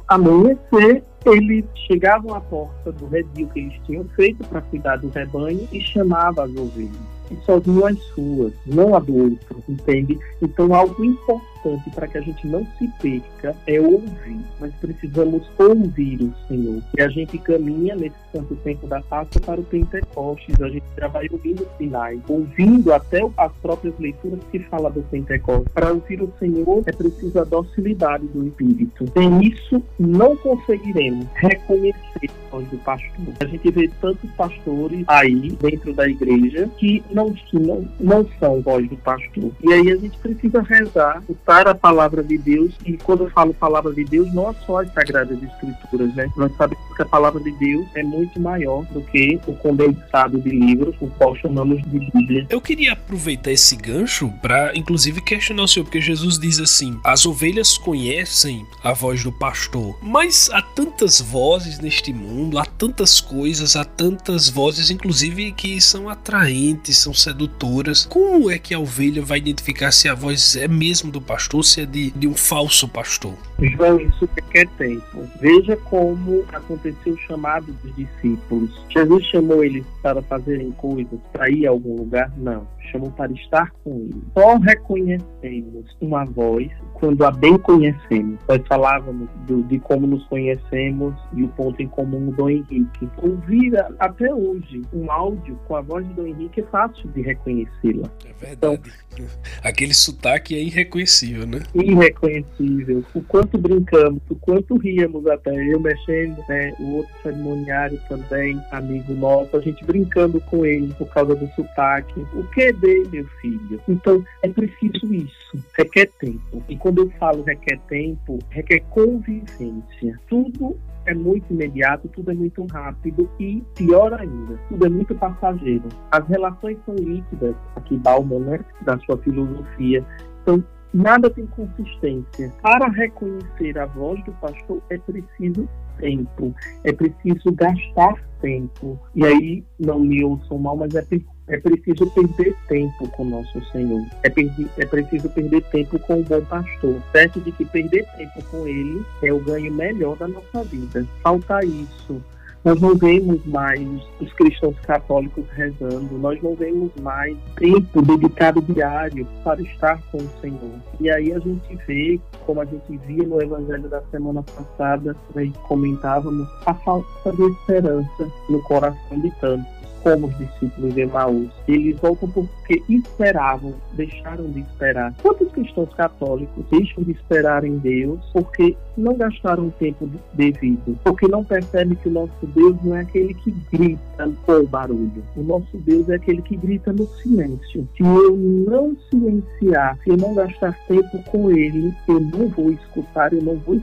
amanhecer, 0.07 1.03
eles 1.25 1.65
chegavam 1.87 2.33
à 2.33 2.41
porta 2.41 2.91
do 2.91 3.07
redil 3.07 3.47
que 3.49 3.59
eles 3.59 3.73
tinham 3.85 4.03
feito 4.15 4.43
para 4.47 4.61
cuidar 4.61 4.97
do 4.97 5.09
rebanho 5.09 5.67
e 5.71 5.79
chamavam 5.79 6.43
as 6.43 6.55
ovelhas. 6.55 7.13
e 7.31 7.35
sozinho 7.45 7.85
as 7.85 7.97
suas, 8.13 8.53
não 8.65 8.95
a 8.95 8.99
do 8.99 9.15
outro, 9.15 9.63
entende? 9.67 10.19
Então, 10.41 10.73
algo 10.73 11.03
importante 11.03 11.52
para 11.93 12.07
que 12.07 12.17
a 12.17 12.21
gente 12.21 12.45
não 12.47 12.65
se 12.77 12.87
perca 13.01 13.55
é 13.67 13.79
ouvir. 13.79 14.39
Nós 14.59 14.73
precisamos 14.81 15.43
ouvir 15.57 16.21
o 16.21 16.33
Senhor. 16.47 16.81
E 16.97 17.01
a 17.01 17.07
gente 17.09 17.37
caminha 17.37 17.95
nesse 17.95 18.15
santo 18.31 18.55
tempo 18.57 18.87
da 18.87 19.01
Páscoa 19.01 19.41
para 19.41 19.61
o 19.61 19.63
Pentecostes. 19.63 20.61
A 20.61 20.69
gente 20.69 20.85
já 20.97 21.07
vai 21.07 21.27
ouvindo 21.31 21.67
sinais, 21.77 22.19
ouvindo 22.27 22.93
até 22.93 23.21
as 23.37 23.51
próprias 23.61 23.93
leituras 23.99 24.39
que 24.51 24.59
fala 24.59 24.89
do 24.89 25.01
Pentecostes. 25.03 25.71
Para 25.73 25.93
ouvir 25.93 26.21
o 26.21 26.31
Senhor 26.39 26.83
é 26.85 26.91
preciso 26.91 27.39
a 27.39 27.43
docilidade 27.43 28.25
do 28.27 28.47
Espírito. 28.47 29.05
Sem 29.13 29.45
isso, 29.45 29.81
não 29.99 30.35
conseguiremos 30.37 31.27
reconhecer 31.35 32.29
a 32.29 32.55
voz 32.55 32.67
do 32.69 32.77
pastor. 32.79 33.33
A 33.39 33.45
gente 33.45 33.71
vê 33.71 33.89
tantos 34.01 34.29
pastores 34.31 35.03
aí 35.07 35.51
dentro 35.61 35.93
da 35.93 36.07
igreja 36.07 36.69
que 36.77 37.03
não, 37.11 37.33
não, 37.53 37.87
não 37.99 38.27
são 38.39 38.61
voz 38.61 38.87
do 38.89 38.97
pastor. 38.97 39.51
E 39.61 39.73
aí 39.73 39.91
a 39.91 39.95
gente 39.95 40.17
precisa 40.17 40.61
rezar, 40.61 41.23
a 41.61 41.75
palavra 41.75 42.23
de 42.23 42.37
Deus. 42.37 42.73
E 42.85 42.97
quando 42.97 43.25
eu 43.25 43.29
falo 43.29 43.53
palavra 43.53 43.93
de 43.93 44.03
Deus, 44.03 44.33
não 44.33 44.49
é 44.49 44.53
só 44.65 44.81
as 44.81 44.93
Sagradas 44.93 45.37
Escrituras, 45.41 46.13
né? 46.15 46.29
Nós 46.35 46.51
sabemos 46.57 46.83
que 46.95 47.01
a 47.01 47.05
palavra 47.05 47.41
de 47.41 47.51
Deus 47.53 47.85
é 47.95 48.03
muito 48.03 48.39
maior 48.39 48.83
do 48.85 49.01
que 49.01 49.39
o 49.47 49.53
condensado 49.53 50.39
de 50.39 50.49
livros, 50.49 50.95
o 50.99 51.07
qual 51.07 51.35
chamamos 51.35 51.81
de 51.83 51.99
Bíblia. 52.11 52.45
Eu 52.49 52.61
queria 52.61 52.93
aproveitar 52.93 53.51
esse 53.51 53.75
gancho 53.75 54.31
para, 54.41 54.75
inclusive, 54.75 55.21
questionar 55.21 55.63
o 55.63 55.67
senhor, 55.67 55.85
porque 55.85 56.01
Jesus 56.01 56.37
diz 56.37 56.59
assim: 56.59 56.99
as 57.03 57.25
ovelhas 57.25 57.77
conhecem 57.77 58.65
a 58.83 58.93
voz 58.93 59.23
do 59.23 59.31
pastor, 59.31 59.97
mas 60.01 60.49
há 60.51 60.61
tantas 60.61 61.19
vozes 61.21 61.79
neste 61.79 62.13
mundo, 62.13 62.57
há 62.57 62.65
tantas 62.65 63.19
coisas, 63.19 63.75
há 63.75 63.85
tantas 63.85 64.49
vozes, 64.49 64.89
inclusive, 64.89 65.51
que 65.51 65.79
são 65.81 66.09
atraentes, 66.09 66.97
são 66.97 67.13
sedutoras. 67.13 68.05
Como 68.05 68.49
é 68.49 68.57
que 68.57 68.73
a 68.73 68.79
ovelha 68.79 69.21
vai 69.21 69.37
identificar 69.37 69.91
se 69.91 70.07
a 70.09 70.13
voz 70.13 70.55
é 70.55 70.67
mesmo 70.67 71.11
do 71.11 71.21
pastor, 71.21 71.42
é 71.81 71.85
de, 71.85 72.11
de 72.11 72.27
um 72.27 72.35
falso 72.35 72.87
pastor? 72.87 73.37
João, 73.69 73.99
isso 73.99 74.29
requer 74.35 74.67
tempo. 74.77 75.27
Veja 75.39 75.75
como 75.77 76.43
aconteceu 76.53 77.13
o 77.13 77.17
chamado 77.19 77.71
dos 77.83 77.95
discípulos. 77.95 78.69
Jesus 78.89 79.25
chamou 79.25 79.63
eles 79.63 79.85
para 80.01 80.21
fazerem 80.23 80.71
coisas, 80.71 81.19
para 81.31 81.49
ir 81.49 81.67
a 81.67 81.71
algum 81.71 81.95
lugar? 81.95 82.31
Não. 82.37 82.67
Chamou 82.91 83.11
para 83.11 83.31
estar 83.31 83.71
com 83.83 83.95
ele. 84.01 84.21
Só 84.33 84.57
reconhecemos 84.57 85.97
uma 86.01 86.25
voz 86.25 86.69
quando 86.93 87.23
a 87.25 87.31
bem 87.31 87.57
conhecemos. 87.57 88.39
Nós 88.47 88.61
falávamos 88.67 89.29
do, 89.47 89.63
de 89.63 89.79
como 89.79 90.05
nos 90.05 90.25
conhecemos 90.27 91.13
e 91.33 91.43
o 91.43 91.47
ponto 91.49 91.81
em 91.81 91.87
comum 91.87 92.29
do 92.31 92.49
Henrique. 92.49 93.09
Ouvir 93.17 93.73
até 93.99 94.33
hoje 94.33 94.81
um 94.93 95.11
áudio 95.11 95.57
com 95.67 95.75
a 95.75 95.81
voz 95.81 96.05
do 96.09 96.27
Henrique 96.27 96.61
é 96.61 96.63
fácil 96.65 97.09
de 97.09 97.21
reconhecê-la. 97.21 98.09
É 98.25 98.45
verdade. 98.45 98.91
Então, 99.13 99.27
Aquele 99.63 99.93
sotaque 99.93 100.55
é 100.55 100.61
irreconhecível, 100.61 101.45
né? 101.45 101.59
Irreconhecível. 101.73 103.03
O 103.13 103.21
quanto 103.21 103.52
brincamos, 103.57 104.21
o 104.29 104.35
quanto 104.35 104.77
ríamos 104.77 105.25
até. 105.27 105.53
Eu 105.73 105.79
mexendo, 105.79 106.37
né? 106.47 106.73
O 106.79 106.97
outro 106.97 107.13
cerimoniário 107.21 107.99
também, 108.09 108.59
amigo 108.71 109.13
nosso, 109.13 109.55
a 109.57 109.61
gente 109.61 109.83
brincando 109.85 110.39
com 110.41 110.65
ele 110.65 110.93
por 110.95 111.07
causa 111.09 111.35
do 111.35 111.47
sotaque. 111.55 112.19
O 112.33 112.43
que 112.51 112.63
é 112.63 112.73
dele, 112.73 113.07
meu 113.11 113.25
filho? 113.41 113.79
Então, 113.87 114.23
é 114.41 114.49
preciso 114.49 115.13
isso. 115.13 115.63
Requer 115.77 116.09
tempo. 116.19 116.63
E 116.67 116.75
quando 116.77 117.03
eu 117.03 117.09
falo 117.19 117.43
requer 117.43 117.79
tempo, 117.87 118.39
requer 118.49 118.79
convivência. 118.89 120.19
Tudo 120.27 120.77
é 121.05 121.13
muito 121.13 121.51
imediato, 121.51 122.07
tudo 122.09 122.31
é 122.31 122.33
muito 122.33 122.65
rápido 122.71 123.29
e, 123.39 123.61
pior 123.75 124.13
ainda, 124.13 124.57
tudo 124.69 124.85
é 124.85 124.89
muito 124.89 125.13
passageiro. 125.15 125.87
As 126.11 126.27
relações 126.27 126.77
são 126.85 126.95
líquidas, 126.95 127.55
aqui 127.75 127.97
Bauman, 127.97 128.39
né, 128.39 128.59
da 128.85 128.97
sua 128.99 129.17
filosofia. 129.17 130.05
Então, 130.41 130.63
nada 130.93 131.29
tem 131.29 131.45
consistência. 131.47 132.51
Para 132.61 132.87
reconhecer 132.89 133.77
a 133.77 133.85
voz 133.85 134.23
do 134.25 134.31
pastor 134.33 134.81
é 134.89 134.97
preciso 134.97 135.67
tempo, 135.97 136.53
é 136.83 136.91
preciso 136.91 137.51
gastar 137.53 138.15
tempo. 138.41 138.99
E 139.15 139.25
aí, 139.25 139.63
não 139.79 139.99
me 139.99 140.23
ouçam 140.23 140.57
mal, 140.57 140.75
mas 140.75 140.93
é, 140.95 141.05
é 141.47 141.57
preciso 141.57 142.09
perder 142.11 142.55
tempo 142.67 143.07
com 143.09 143.25
nosso 143.25 143.63
Senhor. 143.71 144.05
É, 144.23 144.29
perdi, 144.29 144.67
é 144.77 144.85
preciso 144.85 145.29
perder 145.29 145.61
tempo 145.63 145.97
com 145.99 146.19
o 146.19 146.23
bom 146.23 146.41
pastor. 146.41 147.01
Certo 147.11 147.39
de 147.39 147.51
que 147.51 147.65
perder 147.65 148.05
tempo 148.17 148.43
com 148.51 148.67
ele 148.67 149.03
é 149.21 149.31
o 149.31 149.39
ganho 149.39 149.73
melhor 149.73 150.17
da 150.17 150.27
nossa 150.27 150.63
vida. 150.63 151.05
Falta 151.21 151.63
isso 151.63 152.21
nós 152.63 152.79
não 152.79 152.95
vemos 152.95 153.45
mais 153.45 153.81
os 154.21 154.31
cristãos 154.33 154.79
católicos 154.81 155.45
rezando, 155.51 156.17
nós 156.17 156.41
não 156.41 156.55
vemos 156.55 156.91
mais 157.01 157.37
tempo 157.57 158.01
dedicado 158.01 158.61
diário 158.61 159.27
para 159.43 159.61
estar 159.61 160.01
com 160.11 160.17
o 160.17 160.29
Senhor. 160.39 160.79
E 160.99 161.09
aí 161.09 161.33
a 161.33 161.39
gente 161.39 161.75
vê, 161.87 162.19
como 162.45 162.61
a 162.61 162.65
gente 162.65 162.97
via 163.05 163.27
no 163.27 163.41
Evangelho 163.41 163.89
da 163.89 164.01
semana 164.03 164.43
passada, 164.43 165.15
né, 165.35 165.51
comentávamos, 165.67 166.47
a 166.65 166.73
falta 166.73 167.31
de 167.33 167.43
esperança 167.43 168.31
no 168.49 168.61
coração 168.63 169.19
de 169.19 169.29
tantos 169.41 169.72
como 170.03 170.27
os 170.27 170.37
discípulos 170.37 170.93
de 170.93 171.01
Emaús. 171.01 171.49
Eles 171.67 171.97
voltam 171.97 172.29
porque 172.29 172.83
esperavam, 172.89 173.73
deixaram 173.93 174.45
de 174.51 174.59
esperar. 174.59 175.13
Quantos 175.21 175.51
cristãos 175.51 175.93
católicos 175.95 176.65
deixam 176.69 177.03
de 177.03 177.11
esperar 177.11 177.63
em 177.63 177.77
Deus 177.77 178.19
porque 178.33 178.75
não 178.97 179.15
gastaram 179.15 179.67
o 179.67 179.71
tempo 179.71 180.07
devido? 180.33 180.97
Porque 181.03 181.27
não 181.27 181.43
percebem 181.43 181.95
que 181.95 182.09
o 182.09 182.11
nosso 182.11 182.45
Deus 182.53 182.75
não 182.83 182.95
é 182.95 183.01
aquele 183.01 183.33
que 183.33 183.51
grita 183.71 184.31
com 184.45 184.51
o 184.51 184.67
barulho. 184.67 185.23
O 185.35 185.41
nosso 185.41 185.77
Deus 185.77 186.09
é 186.09 186.15
aquele 186.15 186.41
que 186.41 186.57
grita 186.57 186.91
no 186.91 187.07
silêncio. 187.21 187.87
Se 187.95 188.03
eu 188.03 188.35
não 188.35 188.95
silenciar, 189.09 189.97
se 190.03 190.09
eu 190.09 190.17
não 190.17 190.35
gastar 190.35 190.77
tempo 190.87 191.17
com 191.31 191.49
Ele, 191.49 191.93
eu 192.07 192.19
não 192.19 192.49
vou 192.49 192.71
escutar, 192.71 193.31
eu 193.33 193.41
não 193.41 193.55
vou 193.55 193.81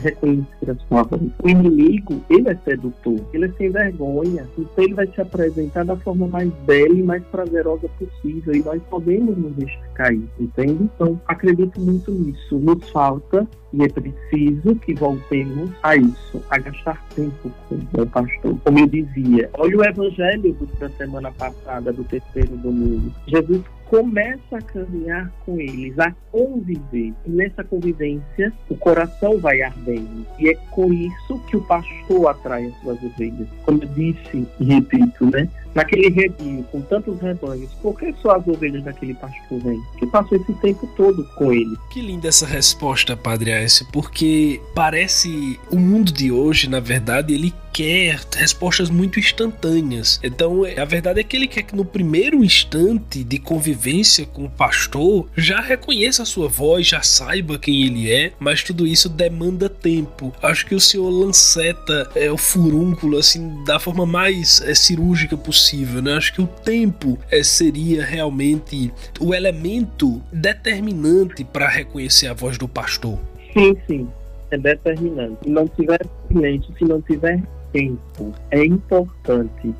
reconhecer 0.00 0.70
a 0.70 0.74
sua 0.86 1.02
voz. 1.02 1.22
O 1.42 1.48
inimigo, 1.48 2.20
ele 2.30 2.48
é 2.48 2.56
sedutor, 2.64 3.20
ele 3.32 3.46
é 3.46 3.52
sem 3.52 3.70
vergonha, 3.70 4.46
então 4.56 4.84
ele 4.84 4.94
vai 4.94 5.06
te 5.06 5.20
apresentar 5.20 5.41
apresentar 5.42 5.84
da 5.84 5.96
forma 5.96 6.26
mais 6.26 6.50
bela 6.66 6.94
e 6.94 7.02
mais 7.02 7.22
prazerosa 7.24 7.88
possível. 7.98 8.54
E 8.54 8.62
nós 8.62 8.80
podemos 8.88 9.36
nos 9.36 9.52
deixar 9.52 9.88
cair, 9.94 10.28
entende? 10.38 10.88
Então, 10.94 11.20
acredito 11.26 11.80
muito 11.80 12.10
nisso. 12.10 12.58
Nos 12.58 12.88
falta 12.90 13.46
e 13.72 13.82
é 13.82 13.88
preciso 13.88 14.76
que 14.76 14.94
voltemos 14.94 15.70
a 15.82 15.96
isso, 15.96 16.42
a 16.50 16.58
gastar 16.58 17.02
tempo 17.14 17.50
com 17.68 18.02
o 18.02 18.06
pastor. 18.06 18.56
Como 18.64 18.78
eu 18.78 18.86
dizia, 18.86 19.50
olha 19.54 19.78
o 19.78 19.84
evangelho 19.84 20.56
da 20.78 20.88
semana 20.90 21.32
passada, 21.32 21.92
do 21.92 22.04
terceiro 22.04 22.56
domingo. 22.58 23.10
Jesus 23.26 23.62
começa 23.92 24.56
a 24.56 24.62
caminhar 24.62 25.30
com 25.44 25.60
eles, 25.60 25.98
a 25.98 26.10
conviver. 26.30 27.12
E 27.26 27.30
nessa 27.30 27.62
convivência, 27.62 28.50
o 28.70 28.74
coração 28.74 29.38
vai 29.38 29.60
ardendo. 29.60 30.26
E 30.38 30.48
é 30.48 30.54
com 30.70 30.90
isso 30.90 31.38
que 31.46 31.58
o 31.58 31.60
pastor 31.60 32.28
atrai 32.28 32.64
as 32.64 32.74
suas 32.80 33.02
ovelhas. 33.02 33.46
Como 33.66 33.82
eu 33.82 33.88
disse 33.90 34.48
e 34.58 34.64
repito, 34.64 35.30
né? 35.30 35.46
Naquele 35.74 36.08
redil 36.08 36.64
com 36.70 36.80
tantos 36.82 37.20
rebanhos, 37.20 37.70
por 37.82 37.98
que 37.98 38.14
só 38.20 38.36
as 38.36 38.46
ovelhas 38.46 38.84
daquele 38.84 39.14
pastor 39.14 39.60
vêm? 39.60 39.80
Que 39.98 40.06
passou 40.06 40.38
esse 40.38 40.52
tempo 40.54 40.88
todo 40.96 41.24
com 41.36 41.52
ele. 41.52 41.76
Que 41.90 42.00
linda 42.00 42.28
essa 42.28 42.46
resposta, 42.46 43.16
Padre 43.16 43.52
Aécio, 43.52 43.86
porque 43.92 44.60
parece 44.74 45.58
o 45.70 45.76
mundo 45.76 46.12
de 46.12 46.30
hoje, 46.30 46.68
na 46.68 46.80
verdade, 46.80 47.32
ele 47.34 47.52
quer 47.72 48.20
respostas 48.36 48.90
muito 48.90 49.18
instantâneas. 49.18 50.20
Então, 50.22 50.62
a 50.64 50.84
verdade 50.84 51.20
é 51.20 51.24
que 51.24 51.36
ele 51.36 51.48
quer 51.48 51.62
que 51.62 51.74
no 51.74 51.84
primeiro 51.84 52.44
instante 52.44 53.24
de 53.24 53.38
convivência 53.38 54.26
com 54.26 54.44
o 54.44 54.50
pastor 54.50 55.28
já 55.36 55.60
reconheça 55.60 56.22
a 56.22 56.26
sua 56.26 56.48
voz, 56.48 56.86
já 56.86 57.02
saiba 57.02 57.58
quem 57.58 57.82
ele 57.82 58.12
é, 58.12 58.32
mas 58.38 58.62
tudo 58.62 58.86
isso 58.86 59.08
demanda 59.08 59.68
tempo. 59.68 60.32
Acho 60.42 60.66
que 60.66 60.74
o 60.74 60.80
senhor 60.80 61.08
lanceta 61.08 62.10
é, 62.14 62.30
o 62.30 62.36
furúnculo 62.36 63.16
assim 63.16 63.64
da 63.64 63.78
forma 63.78 64.04
mais 64.04 64.60
é, 64.60 64.74
cirúrgica 64.74 65.36
possível, 65.36 65.61
né? 66.02 66.14
Acho 66.14 66.34
que 66.34 66.42
o 66.42 66.46
tempo 66.46 67.18
é, 67.30 67.42
seria 67.42 68.04
realmente 68.04 68.92
o 69.20 69.34
elemento 69.34 70.20
determinante 70.32 71.44
para 71.44 71.68
reconhecer 71.68 72.26
a 72.26 72.34
voz 72.34 72.58
do 72.58 72.68
pastor. 72.68 73.18
Sim, 73.52 73.76
sim, 73.86 74.08
é 74.50 74.58
determinante. 74.58 75.36
Se 75.44 75.50
não 75.50 75.68
tiver 75.68 76.00
silêncio, 76.28 76.74
se 76.76 76.84
não 76.84 77.00
tiver 77.00 77.42
tempo 77.72 78.32
é 78.50 78.64
importante. 78.64 79.74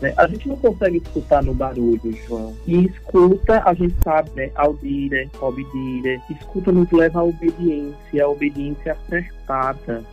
Né? 0.00 0.12
A 0.16 0.26
gente 0.26 0.48
não 0.48 0.56
consegue 0.56 0.98
escutar 0.98 1.42
no 1.42 1.54
barulho, 1.54 2.00
João. 2.26 2.54
E 2.66 2.86
escuta, 2.86 3.62
a 3.64 3.74
gente 3.74 3.94
sabe, 4.02 4.30
né? 4.36 4.50
Audire, 4.54 5.28
obedire. 5.40 6.20
Escuta 6.30 6.70
nos 6.70 6.90
leva 6.92 7.20
à 7.20 7.24
obediência, 7.24 8.24
a 8.24 8.28
obediência 8.28 8.96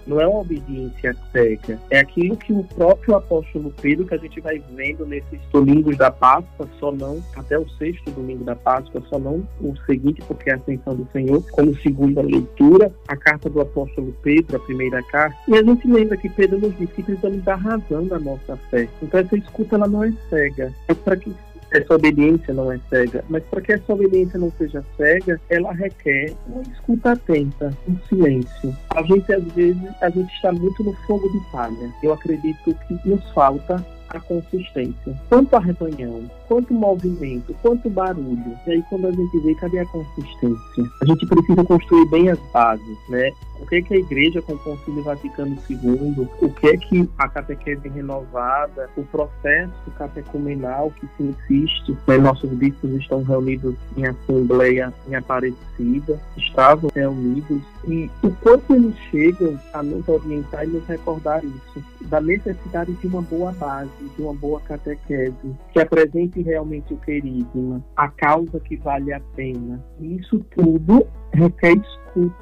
não 0.08 0.20
é 0.22 0.27
uma 0.27 0.39
obediência 0.39 1.15
cega. 1.32 1.80
É 1.89 2.00
aquilo 2.00 2.38
que 2.38 2.54
o 2.54 2.63
próprio 2.63 3.15
apóstolo 3.15 3.74
Pedro, 3.82 4.06
que 4.06 4.15
a 4.15 4.18
gente 4.18 4.39
vai 4.39 4.62
vendo 4.74 5.06
nesses 5.06 5.39
domingos 5.51 5.98
da 5.98 6.12
Páscoa, 6.12 6.68
só 6.80 6.92
não, 6.92 7.24
até 7.36 7.58
o 7.58 7.68
sexto 7.70 8.12
domingo 8.12 8.44
da 8.44 8.56
Páscoa, 8.56 9.01
só 9.10 9.20
não 9.20 9.46
o 9.60 9.75
seguinte, 9.86 10.22
porque 10.27 10.50
é 10.50 10.54
a 10.54 10.58
ascensão 10.58 10.96
do 10.96 11.08
Senhor, 11.12 11.44
como 11.51 11.75
segunda 11.77 12.22
leitura, 12.22 12.92
a 13.08 13.15
carta 13.15 13.50
do 13.50 13.62
apóstolo 13.62 14.15
Pedro, 14.22 14.58
a 14.58 14.60
primeira 14.60 15.01
carta. 15.04 15.38
E 15.48 15.56
a 15.56 15.63
gente 15.63 15.88
lembra 15.88 16.18
que 16.18 16.30
Pedro 16.30 16.60
nos 16.60 16.77
disse 16.77 16.94
que 16.94 17.04
precisamos 17.04 17.44
dar 17.44 17.56
razão 17.56 18.06
da 18.08 18.20
nossa 18.20 18.56
fé. 18.70 18.88
Então 19.01 19.20
essa 19.20 19.38
escuta 19.38 19.75
ela 19.75 19.88
não 19.88 20.04
é 20.04 20.13
cega. 20.30 20.74
É 20.88 20.94
para 20.94 21.18
que 21.18 21.34
essa 21.72 21.95
obediência 21.95 22.53
não 22.53 22.72
é 22.72 22.79
cega, 22.89 23.24
mas 23.29 23.43
para 23.43 23.62
que 23.62 23.74
essa 23.74 23.93
obediência 23.93 24.39
não 24.39 24.51
seja 24.51 24.84
cega, 24.98 25.39
ela 25.50 25.72
requer 25.74 26.34
uma 26.48 26.62
escuta 26.62 27.12
atenta, 27.13 27.75
um 27.88 27.98
silêncio. 28.07 28.75
A 28.95 29.03
gente 29.03 29.31
às 29.34 29.43
vezes 29.53 29.81
a 30.01 30.10
gente 30.10 30.34
está 30.34 30.51
muito 30.51 30.84
no 30.84 30.93
fogo 31.07 31.27
de 31.29 31.39
palha. 31.51 31.93
Eu 32.01 32.13
acredito 32.13 32.75
que 32.88 33.00
nos 33.07 33.24
falta 33.31 33.86
a 34.10 34.19
consistência. 34.19 35.19
Quanto 35.29 35.55
arrebanhão, 35.55 36.29
quanto 36.47 36.73
movimento, 36.73 37.55
quanto 37.61 37.89
barulho. 37.89 38.57
E 38.67 38.71
aí 38.71 38.83
quando 38.89 39.07
a 39.07 39.11
gente 39.11 39.39
vê, 39.39 39.55
cadê 39.55 39.79
a 39.79 39.85
consistência? 39.85 40.83
A 41.01 41.05
gente 41.05 41.25
precisa 41.25 41.63
construir 41.63 42.05
bem 42.09 42.29
as 42.29 42.39
bases, 42.51 42.97
né? 43.09 43.31
O 43.59 43.65
que 43.65 43.75
é 43.77 43.81
que 43.81 43.93
a 43.93 43.97
igreja 43.97 44.41
com 44.41 44.53
o 44.53 44.59
Concílio 44.59 45.03
Vaticano 45.03 45.57
II, 45.69 46.27
o 46.41 46.49
que 46.49 46.67
é 46.67 46.77
que 46.77 47.09
a 47.17 47.29
catequese 47.29 47.87
renovada, 47.87 48.89
o 48.97 49.03
processo 49.03 49.91
catecumenal 49.97 50.91
que 50.99 51.07
se 51.15 51.23
insiste, 51.23 51.97
né? 52.07 52.17
nossos 52.17 52.49
bispos 52.49 52.91
estão 52.91 53.23
reunidos 53.23 53.75
em 53.95 54.05
assembleia 54.05 54.93
em 55.07 55.15
Aparecida, 55.15 56.19
estavam 56.37 56.89
reunidos, 56.93 57.61
e 57.87 58.09
o 58.23 58.31
quanto 58.41 58.75
eles 58.75 58.95
chegam 59.09 59.57
a 59.73 59.81
nos 59.81 60.07
orientar 60.07 60.65
e 60.65 60.67
nos 60.67 60.85
recordar 60.85 61.43
isso, 61.43 61.83
da 62.01 62.19
necessidade 62.19 62.93
de 62.93 63.07
uma 63.07 63.21
boa 63.21 63.51
base, 63.53 63.89
de 64.15 64.21
uma 64.21 64.33
boa 64.33 64.59
catequese, 64.61 65.55
que 65.71 65.79
apresente 65.79 66.35
realmente 66.42 66.94
o 66.94 66.98
querigma, 66.98 67.84
a 67.96 68.08
causa 68.08 68.60
que 68.60 68.75
vale 68.77 69.13
a 69.13 69.20
pena. 69.36 69.84
Isso 70.00 70.39
tudo 70.56 71.08
requer 71.34 71.75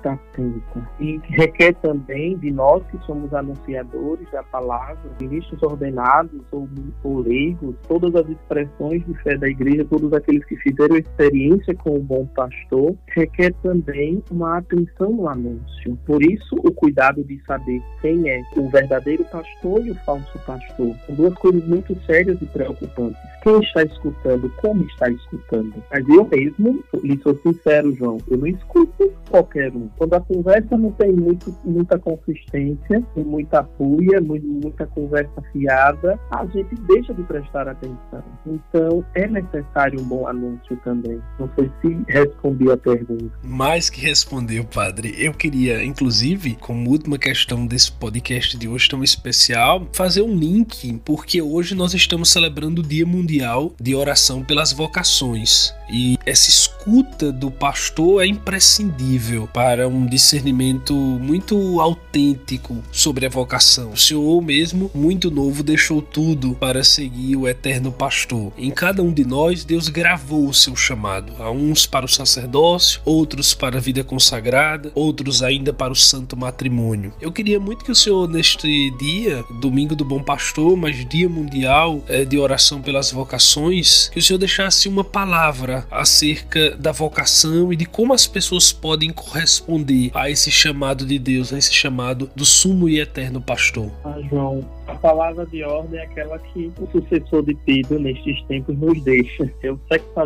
atenta. 0.04 0.90
E 1.00 1.20
requer 1.24 1.74
também 1.76 2.38
de 2.38 2.52
nós 2.52 2.84
que 2.88 2.98
somos 3.06 3.34
anunciadores 3.34 4.30
da 4.32 4.44
palavra, 4.44 4.98
ministros 5.20 5.62
ordenados 5.64 6.42
ou, 6.52 6.68
ou 7.04 7.20
leigos, 7.20 7.76
todas 7.88 8.16
as 8.16 8.30
expressões 8.30 9.06
de 9.06 9.14
fé 9.22 9.38
da 9.38 9.48
igreja, 9.48 9.86
todos 9.86 10.14
aqueles 10.14 10.44
que 10.46 10.56
fizeram 10.58 10.96
experiência 10.98 11.74
com 11.76 11.98
o 11.98 12.04
bom 12.04 12.26
pastor, 12.36 12.96
requer 13.08 13.54
também 13.62 14.24
uma 14.32 14.58
atenção 14.58 15.12
no 15.12 15.28
anúncio. 15.28 15.98
Por 16.06 16.22
isso, 16.24 16.56
o 16.56 16.72
cuidado 16.72 17.24
de 17.24 17.42
saber 17.46 17.82
quem 18.02 18.30
é 18.30 18.42
o 18.56 18.70
verdadeiro 18.70 19.24
pastor 19.26 19.86
e 19.86 19.92
o 19.92 19.96
falso 20.06 20.40
pastor. 20.46 20.96
São 21.06 21.16
duas 21.16 21.34
coisas 21.36 21.66
muito 21.68 21.96
sérias 22.06 22.42
e 22.42 22.46
preocupantes. 22.46 23.18
Quem 23.42 23.60
está 23.60 23.84
escutando, 23.84 24.50
como 24.62 24.84
está 24.86 25.10
escutando. 25.10 25.74
Mas 25.92 26.08
eu 26.08 26.28
mesmo, 26.28 26.84
lhe 27.04 27.20
sou 27.22 27.38
sincero, 27.44 27.94
João, 27.96 28.18
eu 28.30 28.38
não 28.38 28.48
escuto 28.48 29.12
qualquer 29.30 29.63
um. 29.72 29.90
Quando 29.98 30.14
a 30.14 30.22
conversa 30.22 30.78
não 30.78 30.92
tem 30.92 31.12
muito, 31.12 31.56
muita 31.64 31.98
consistência, 32.00 33.04
muita 33.16 33.64
puia, 33.64 34.20
muita 34.22 34.86
conversa 34.88 35.42
fiada, 35.52 36.20
a 36.32 36.46
gente 36.48 36.76
deixa 36.88 37.14
de 37.14 37.24
prestar 37.24 37.68
atenção. 37.68 38.24
Então, 38.46 39.06
é 39.16 39.28
necessário 39.28 40.00
um 40.02 40.04
bom 40.04 40.28
anúncio 40.28 40.76
também. 40.84 41.20
Não 41.40 41.50
sei 41.56 41.72
se 41.82 41.98
respondi 42.08 42.72
a 42.72 42.78
pergunta. 42.78 43.32
Mais 43.44 43.90
que 43.90 44.02
respondeu, 44.02 44.64
padre. 44.64 45.16
Eu 45.18 45.34
queria, 45.34 45.84
inclusive, 45.84 46.56
como 46.56 46.90
última 46.90 47.18
questão 47.18 47.66
desse 47.66 47.92
podcast 47.92 48.58
de 48.58 48.68
hoje 48.68 48.90
tão 48.90 49.04
especial, 49.04 49.88
fazer 49.94 50.22
um 50.22 50.36
link, 50.36 51.00
porque 51.06 51.42
hoje 51.42 51.76
nós 51.76 51.94
estamos 51.94 52.30
celebrando 52.30 52.82
o 52.82 52.84
Dia 52.84 53.06
Mundial 53.06 53.74
de 53.80 53.96
Oração 53.96 54.44
pelas 54.44 54.72
Vocações. 54.72 55.74
E 55.90 56.18
essa 56.26 56.50
escuta 56.50 57.32
do 57.32 57.52
pastor 57.52 58.24
é 58.24 58.28
imprescindível 58.28 59.48
para 59.54 59.88
um 59.88 60.06
discernimento 60.06 60.94
muito 60.96 61.80
autêntico 61.80 62.84
sobre 62.92 63.26
a 63.26 63.30
vocação. 63.30 63.92
O 63.92 63.98
Senhor 63.98 64.42
mesmo, 64.42 64.90
muito 64.94 65.30
novo, 65.30 65.62
deixou 65.62 66.02
tudo 66.02 66.56
para 66.56 66.84
seguir 66.84 67.36
o 67.36 67.48
eterno 67.48 67.92
pastor. 67.92 68.52
Em 68.58 68.72
cada 68.72 69.04
um 69.04 69.14
de 69.14 69.24
nós, 69.24 69.64
Deus 69.64 69.88
gravou 69.90 70.48
o 70.48 70.54
seu 70.54 70.76
chamado, 70.76 71.34
a 71.40 71.52
uns 71.52 71.86
para 71.86 72.06
o 72.06 72.10
sacerdócio, 72.10 73.00
outros 73.06 73.54
para 73.54 73.78
a 73.78 73.82
vida 73.82 74.04
consagrada, 74.04 74.92
outros 74.96 75.44
ainda 75.44 75.72
para 75.72 75.94
o 75.94 75.96
santo 75.96 76.36
matrimônio. 76.36 77.14
Eu 77.22 77.32
queria 77.32 77.60
muito 77.60 77.86
que 77.86 77.92
o 77.92 77.96
Senhor, 77.96 78.28
neste 78.28 78.90
dia, 78.98 79.44
domingo 79.60 79.96
do 79.96 80.04
Bom 80.04 80.24
Pastor, 80.24 80.76
mas 80.76 81.08
dia 81.08 81.30
mundial 81.30 82.04
é, 82.08 82.26
de 82.26 82.38
oração 82.38 82.82
pelas 82.82 83.12
vocações, 83.12 84.10
que 84.10 84.20
o 84.20 84.22
Senhor 84.22 84.40
deixasse 84.40 84.88
uma 84.88 85.04
palavra 85.04 85.86
acerca 85.92 86.72
da 86.72 86.92
vocação 86.92 87.72
e 87.72 87.76
de 87.76 87.86
como 87.86 88.14
as 88.14 88.26
pessoas 88.26 88.72
podem 88.72 89.12
corresponder 89.44 90.10
a 90.14 90.30
esse 90.30 90.50
chamado 90.50 91.06
de 91.06 91.20
Deus, 91.20 91.52
a 91.52 91.58
esse 91.58 91.74
chamado 91.74 92.30
do 92.36 92.46
sumo 92.46 92.88
e 92.88 93.00
eterno 93.00 93.42
pastor. 93.42 93.92
Ah, 94.06 94.18
João, 94.30 94.66
a 94.88 94.96
palavra 94.96 95.46
de 95.46 95.64
ordem 95.64 96.00
é 96.00 96.04
aquela 96.04 96.40
que 96.40 96.72
o 96.80 96.88
sucessor 96.88 97.44
de 97.44 97.54
Pedro 97.66 98.00
nestes 98.00 98.42
tempos 98.44 98.78
nos 98.78 99.02
deixa. 99.04 99.52
É 99.62 99.72
o 99.72 99.80
60 99.92 100.24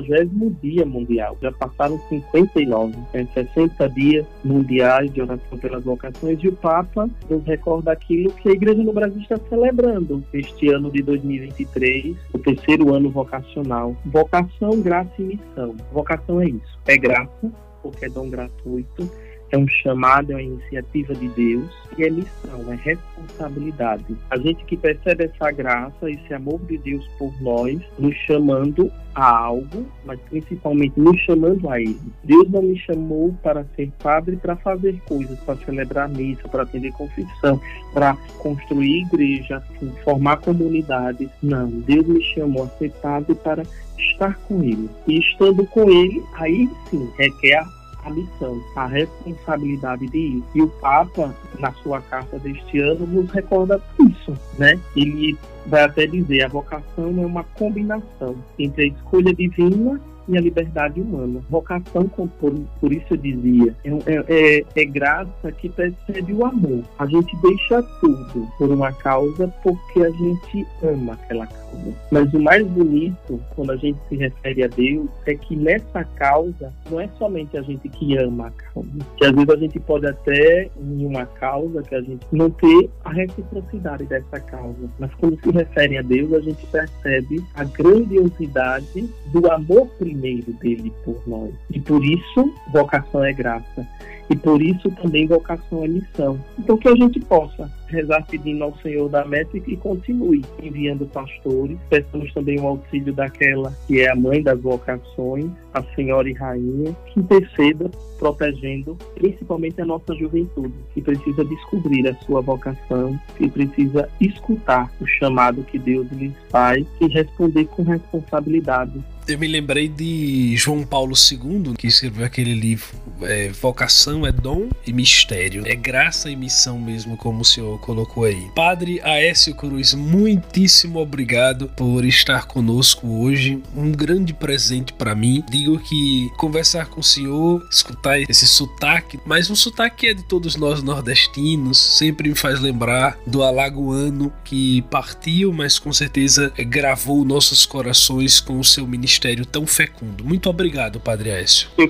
dia 0.61 0.85
mundial. 0.85 1.35
Já 1.41 1.51
passaram 1.51 1.99
59, 2.09 2.95
né? 3.13 3.27
60 3.33 3.89
dias 3.89 4.25
mundiais 4.43 5.11
de 5.11 5.21
oração 5.21 5.57
pelas 5.57 5.83
vocações 5.83 6.39
e 6.43 6.47
o 6.47 6.53
Papa 6.53 7.09
nos 7.29 7.43
recorda 7.45 7.91
aquilo 7.91 8.31
que 8.33 8.49
a 8.49 8.51
Igreja 8.51 8.83
no 8.83 8.93
Brasil 8.93 9.21
está 9.21 9.37
celebrando 9.49 10.23
este 10.33 10.69
ano 10.69 10.91
de 10.91 11.01
2023, 11.01 12.15
o 12.33 12.39
terceiro 12.39 12.93
ano 12.93 13.09
vocacional. 13.09 13.95
Vocação, 14.05 14.79
graça 14.81 15.11
e 15.19 15.23
missão. 15.23 15.75
Vocação 15.91 16.41
é 16.41 16.49
isso. 16.49 16.79
É 16.85 16.97
graça, 16.97 17.51
porque 17.81 18.05
é 18.05 18.09
dom 18.09 18.29
gratuito 18.29 19.09
é 19.51 19.57
um 19.57 19.67
chamado, 19.67 20.31
é 20.31 20.35
uma 20.35 20.43
iniciativa 20.43 21.13
de 21.15 21.27
Deus 21.29 21.69
e 21.97 22.03
é 22.03 22.09
missão, 22.09 22.71
é 22.71 22.75
responsabilidade. 22.75 24.05
A 24.29 24.37
gente 24.37 24.63
que 24.65 24.75
percebe 24.75 25.25
essa 25.25 25.51
graça, 25.51 26.09
esse 26.09 26.33
amor 26.33 26.59
de 26.65 26.77
Deus 26.77 27.07
por 27.17 27.33
nós, 27.41 27.79
nos 27.97 28.15
chamando 28.25 28.91
a 29.15 29.35
algo, 29.35 29.85
mas 30.05 30.19
principalmente 30.29 30.99
nos 30.99 31.19
chamando 31.21 31.69
a 31.69 31.81
Ele. 31.81 31.99
Deus 32.23 32.49
não 32.49 32.61
me 32.61 32.77
chamou 32.77 33.33
para 33.41 33.65
ser 33.75 33.91
padre 34.03 34.35
para 34.35 34.55
fazer 34.57 34.99
coisas, 35.07 35.39
para 35.39 35.57
celebrar 35.57 36.09
missa, 36.09 36.47
para 36.47 36.63
atender 36.63 36.91
confissão, 36.91 37.59
para 37.93 38.15
construir 38.39 39.03
igreja, 39.03 39.63
formar 40.03 40.37
comunidades. 40.37 41.29
Não, 41.41 41.67
Deus 41.67 42.05
me 42.05 42.21
chamou 42.21 42.65
a 42.65 42.69
ser 42.77 42.91
padre 43.01 43.33
para 43.35 43.63
estar 43.97 44.37
com 44.47 44.63
Ele. 44.63 44.89
E 45.07 45.19
estando 45.19 45.65
com 45.65 45.89
Ele, 45.89 46.23
aí 46.35 46.69
sim 46.89 47.09
requer 47.17 47.65
missão, 48.09 48.61
a 48.75 48.85
responsabilidade 48.85 50.07
de 50.07 50.17
ir. 50.17 50.43
E 50.55 50.61
o 50.61 50.67
Papa, 50.67 51.35
na 51.59 51.71
sua 51.73 52.01
carta 52.01 52.39
deste 52.39 52.79
ano, 52.79 53.05
nos 53.07 53.29
recorda 53.31 53.81
isso, 53.99 54.37
né? 54.57 54.79
Ele 54.95 55.37
vai 55.65 55.83
até 55.83 56.07
dizer 56.07 56.43
a 56.43 56.47
vocação 56.47 57.07
é 57.21 57.25
uma 57.25 57.43
combinação 57.43 58.35
entre 58.57 58.83
a 58.83 58.87
escolha 58.87 59.33
divina 59.33 59.99
e 60.27 60.37
a 60.37 60.41
liberdade 60.41 61.01
humana. 61.01 61.41
Vocação, 61.49 62.07
por, 62.07 62.53
por 62.79 62.91
isso 62.91 63.05
eu 63.11 63.17
dizia, 63.17 63.75
é, 63.83 63.89
é, 63.89 64.25
é, 64.27 64.65
é 64.75 64.85
graça 64.85 65.51
que 65.51 65.69
percebe 65.69 66.33
o 66.33 66.45
amor. 66.45 66.83
A 66.99 67.05
gente 67.05 67.35
deixa 67.41 67.81
tudo 68.01 68.47
por 68.57 68.69
uma 68.69 68.91
causa 68.91 69.47
porque 69.63 70.01
a 70.01 70.09
gente 70.11 70.67
ama 70.83 71.13
aquela 71.13 71.47
causa. 71.47 71.67
Mas 72.11 72.33
o 72.33 72.39
mais 72.39 72.65
bonito, 72.67 73.39
quando 73.55 73.71
a 73.71 73.75
gente 73.77 73.99
se 74.09 74.15
refere 74.15 74.63
a 74.63 74.67
Deus, 74.67 75.09
é 75.25 75.35
que 75.35 75.55
nessa 75.55 76.03
causa 76.03 76.73
não 76.89 76.99
é 76.99 77.09
somente 77.17 77.57
a 77.57 77.61
gente 77.61 77.87
que 77.89 78.17
ama 78.17 78.47
a 78.47 78.51
causa. 78.51 78.89
Que 79.17 79.25
às 79.25 79.31
vezes 79.31 79.49
a 79.49 79.57
gente 79.57 79.79
pode 79.79 80.07
até, 80.07 80.69
em 80.79 81.05
uma 81.05 81.25
causa, 81.25 81.83
que 81.83 81.95
a 81.95 82.01
gente 82.01 82.25
não 82.31 82.49
ter 82.49 82.89
a 83.03 83.11
reciprocidade 83.11 84.05
dessa 84.05 84.39
causa. 84.39 84.89
Mas 84.99 85.13
quando 85.15 85.39
se 85.41 85.51
refere 85.51 85.97
a 85.97 86.01
Deus, 86.01 86.33
a 86.33 86.39
gente 86.39 86.65
percebe 86.67 87.43
a 87.53 87.63
grandiosidade 87.63 89.09
do 89.31 89.51
amor 89.51 89.87
primeiro 89.97 90.16
primeiro 90.17 90.51
dele 90.53 90.91
por 91.05 91.21
nós. 91.27 91.53
E 91.69 91.79
por 91.79 92.03
isso, 92.03 92.53
vocação 92.71 93.23
é 93.23 93.31
graça. 93.31 93.87
E 94.29 94.35
por 94.35 94.61
isso 94.61 94.89
também 95.01 95.27
vocação 95.27 95.83
é 95.83 95.87
missão. 95.87 96.39
Então 96.59 96.77
que 96.77 96.87
a 96.87 96.95
gente 96.95 97.19
possa 97.21 97.71
rezar 97.87 98.25
pedindo 98.29 98.63
ao 98.63 98.75
Senhor 98.77 99.09
da 99.09 99.23
meta 99.25 99.57
e 99.57 99.77
continue 99.77 100.43
enviando 100.61 101.05
pastores. 101.07 101.77
Peçamos 101.89 102.33
também 102.33 102.59
o 102.59 102.67
auxílio 102.67 103.13
daquela 103.13 103.73
que 103.87 104.01
é 104.01 104.11
a 104.11 104.15
mãe 104.15 104.43
das 104.43 104.59
vocações, 104.59 105.49
a 105.73 105.81
Senhora 105.95 106.29
e 106.29 106.33
Rainha, 106.33 106.95
que 107.07 107.19
interceda 107.19 107.89
protegendo 108.19 108.97
principalmente 109.15 109.81
a 109.81 109.85
nossa 109.85 110.13
juventude, 110.15 110.73
que 110.93 111.01
precisa 111.01 111.45
descobrir 111.45 112.07
a 112.07 112.15
sua 112.25 112.41
vocação, 112.41 113.17
que 113.37 113.47
precisa 113.49 114.09
escutar 114.19 114.91
o 114.99 115.05
chamado 115.05 115.63
que 115.63 115.77
Deus 115.77 116.07
lhes 116.11 116.33
faz 116.49 116.85
e 116.99 117.07
responder 117.07 117.65
com 117.65 117.83
responsabilidade 117.83 119.01
eu 119.27 119.37
me 119.37 119.47
lembrei 119.47 119.89
de 119.89 120.55
João 120.55 120.85
Paulo 120.85 121.13
II, 121.13 121.73
que 121.77 121.87
escreveu 121.87 122.25
aquele 122.25 122.53
livro 122.53 122.87
é, 123.23 123.49
Vocação 123.49 124.16
é 124.25 124.31
Dom 124.31 124.69
e 124.85 124.93
Mistério. 124.93 125.63
É 125.65 125.75
graça 125.75 126.29
e 126.29 126.35
missão 126.35 126.79
mesmo, 126.79 127.17
como 127.17 127.41
o 127.41 127.45
senhor 127.45 127.79
colocou 127.79 128.23
aí. 128.23 128.49
Padre 128.55 129.01
Aécio 129.03 129.53
Cruz, 129.55 129.93
muitíssimo 129.93 130.99
obrigado 130.99 131.67
por 131.69 132.05
estar 132.05 132.47
conosco 132.47 133.07
hoje. 133.07 133.61
Um 133.75 133.91
grande 133.91 134.33
presente 134.33 134.93
para 134.93 135.13
mim. 135.13 135.43
Digo 135.49 135.79
que 135.79 136.29
conversar 136.37 136.87
com 136.87 137.01
o 137.01 137.03
senhor, 137.03 137.65
escutar 137.69 138.19
esse 138.19 138.47
sotaque, 138.47 139.19
mas 139.25 139.49
um 139.49 139.55
sotaque 139.55 140.07
é 140.07 140.13
de 140.13 140.23
todos 140.23 140.55
nós 140.55 140.81
nordestinos, 140.81 141.77
sempre 141.77 142.29
me 142.29 142.35
faz 142.35 142.59
lembrar 142.59 143.17
do 143.25 143.43
alagoano 143.43 144.31
que 144.43 144.81
partiu, 144.83 145.51
mas 145.51 145.77
com 145.79 145.91
certeza 145.91 146.51
gravou 146.57 147.25
nossos 147.25 147.65
corações 147.65 148.39
com 148.39 148.59
o 148.59 148.63
seu 148.63 148.87
ministério 148.87 149.45
tão 149.45 149.67
fecundo. 149.67 150.23
Muito 150.23 150.49
obrigado, 150.49 150.99
Padre 150.99 151.31
Aécio. 151.31 151.67
Eu 151.77 151.89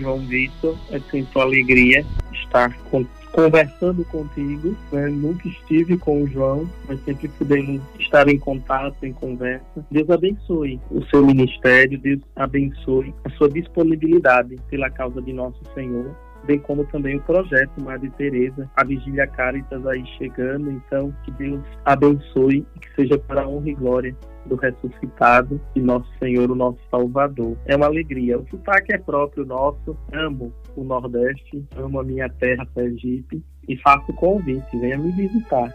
João 0.00 0.20
Vitor. 0.20 0.76
É 0.90 0.98
sempre 1.10 1.37
uma 1.38 1.44
alegria 1.44 2.04
estar 2.32 2.76
com 2.90 3.04
conversando 3.32 4.04
contigo. 4.06 4.76
Né? 4.90 5.06
Nunca 5.08 5.46
estive 5.46 5.96
com 5.96 6.22
o 6.22 6.26
João, 6.26 6.68
mas 6.88 6.98
sempre 7.04 7.28
pudemos 7.28 7.80
estar 7.98 8.28
em 8.28 8.38
contato, 8.38 9.04
em 9.04 9.12
conversa. 9.12 9.86
Deus 9.90 10.10
abençoe 10.10 10.80
o 10.90 11.04
seu 11.04 11.24
ministério, 11.24 11.98
Deus 11.98 12.20
abençoe 12.34 13.14
a 13.24 13.30
sua 13.30 13.48
disponibilidade 13.48 14.56
pela 14.68 14.90
causa 14.90 15.22
de 15.22 15.32
nosso 15.32 15.60
Senhor 15.74 16.14
bem 16.44 16.58
como 16.58 16.84
também 16.86 17.16
o 17.16 17.22
projeto 17.22 17.82
Madre 17.82 18.10
Teresa, 18.10 18.70
a 18.76 18.84
Vigília 18.84 19.26
Caritas 19.26 19.86
aí 19.86 20.04
chegando, 20.18 20.70
então 20.70 21.14
que 21.24 21.30
Deus 21.32 21.60
abençoe 21.84 22.66
e 22.74 22.78
que 22.78 22.94
seja 22.94 23.18
para 23.18 23.42
a 23.42 23.48
honra 23.48 23.70
e 23.70 23.74
glória 23.74 24.16
do 24.46 24.56
ressuscitado 24.56 25.60
e 25.74 25.80
nosso 25.80 26.08
Senhor, 26.18 26.50
o 26.50 26.54
nosso 26.54 26.78
Salvador. 26.90 27.56
É 27.66 27.76
uma 27.76 27.86
alegria. 27.86 28.38
O 28.38 28.48
sotaque 28.48 28.94
é 28.94 28.98
próprio 28.98 29.44
nosso. 29.44 29.96
Amo 30.12 30.52
o 30.74 30.84
Nordeste, 30.84 31.64
amo 31.76 32.00
a 32.00 32.04
minha 32.04 32.28
terra, 32.28 32.66
Sergipe, 32.72 33.42
e 33.68 33.76
faço 33.76 34.12
convite, 34.14 34.78
venha 34.78 34.96
me 34.96 35.12
visitar. 35.12 35.72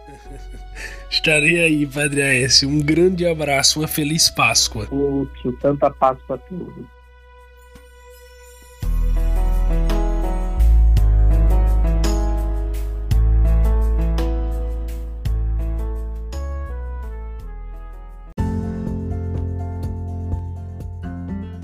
Estarei 1.09 1.63
aí, 1.63 1.85
Padre 1.85 2.23
Aécio. 2.23 2.67
Um 2.67 2.79
grande 2.79 3.27
abraço, 3.27 3.79
uma 3.79 3.87
feliz 3.87 4.29
Páscoa. 4.29 4.87
Outro, 4.91 5.57
Santa 5.61 5.91
Páscoa 5.91 6.35
a 6.35 6.39
todos. 6.39 6.92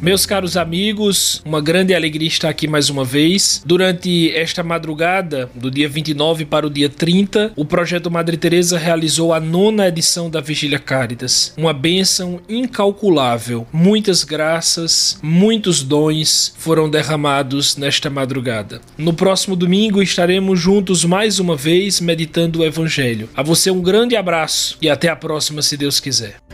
Meus 0.01 0.25
caros 0.25 0.55
amigos, 0.55 1.41
uma 1.43 1.59
grande 1.59 1.93
alegria 1.93 2.29
estar 2.29 2.47
aqui 2.47 2.69
mais 2.69 2.89
uma 2.89 3.03
vez. 3.03 3.62
Durante 3.65 4.31
esta 4.33 4.63
madrugada, 4.63 5.49
do 5.53 5.69
dia 5.69 5.89
29 5.89 6.45
para 6.45 6.65
o 6.65 6.69
dia 6.69 6.88
30, 6.88 7.51
o 7.53 7.65
projeto 7.65 8.09
Madre 8.09 8.38
Teresa 8.38 8.77
realizou 8.77 9.33
a 9.33 9.41
nona 9.41 9.89
edição 9.89 10.29
da 10.29 10.39
Vigília 10.39 10.79
Cáritas. 10.79 11.53
Uma 11.57 11.73
bênção 11.73 12.39
incalculável. 12.47 13.67
Muitas 13.73 14.23
graças, 14.23 15.19
muitos 15.21 15.83
dons 15.83 16.53
foram 16.57 16.89
derramados 16.89 17.75
nesta 17.75 18.09
madrugada. 18.09 18.79
No 18.97 19.13
próximo 19.13 19.53
domingo 19.53 20.01
estaremos 20.01 20.57
juntos 20.57 21.03
mais 21.03 21.39
uma 21.39 21.57
vez 21.57 21.99
meditando 21.99 22.59
o 22.59 22.65
Evangelho. 22.65 23.27
A 23.35 23.43
você 23.43 23.69
um 23.69 23.81
grande 23.81 24.15
abraço 24.15 24.77
e 24.81 24.89
até 24.89 25.09
a 25.09 25.15
próxima, 25.15 25.62
se 25.62 25.75
Deus 25.75 25.99
quiser. 25.99 26.48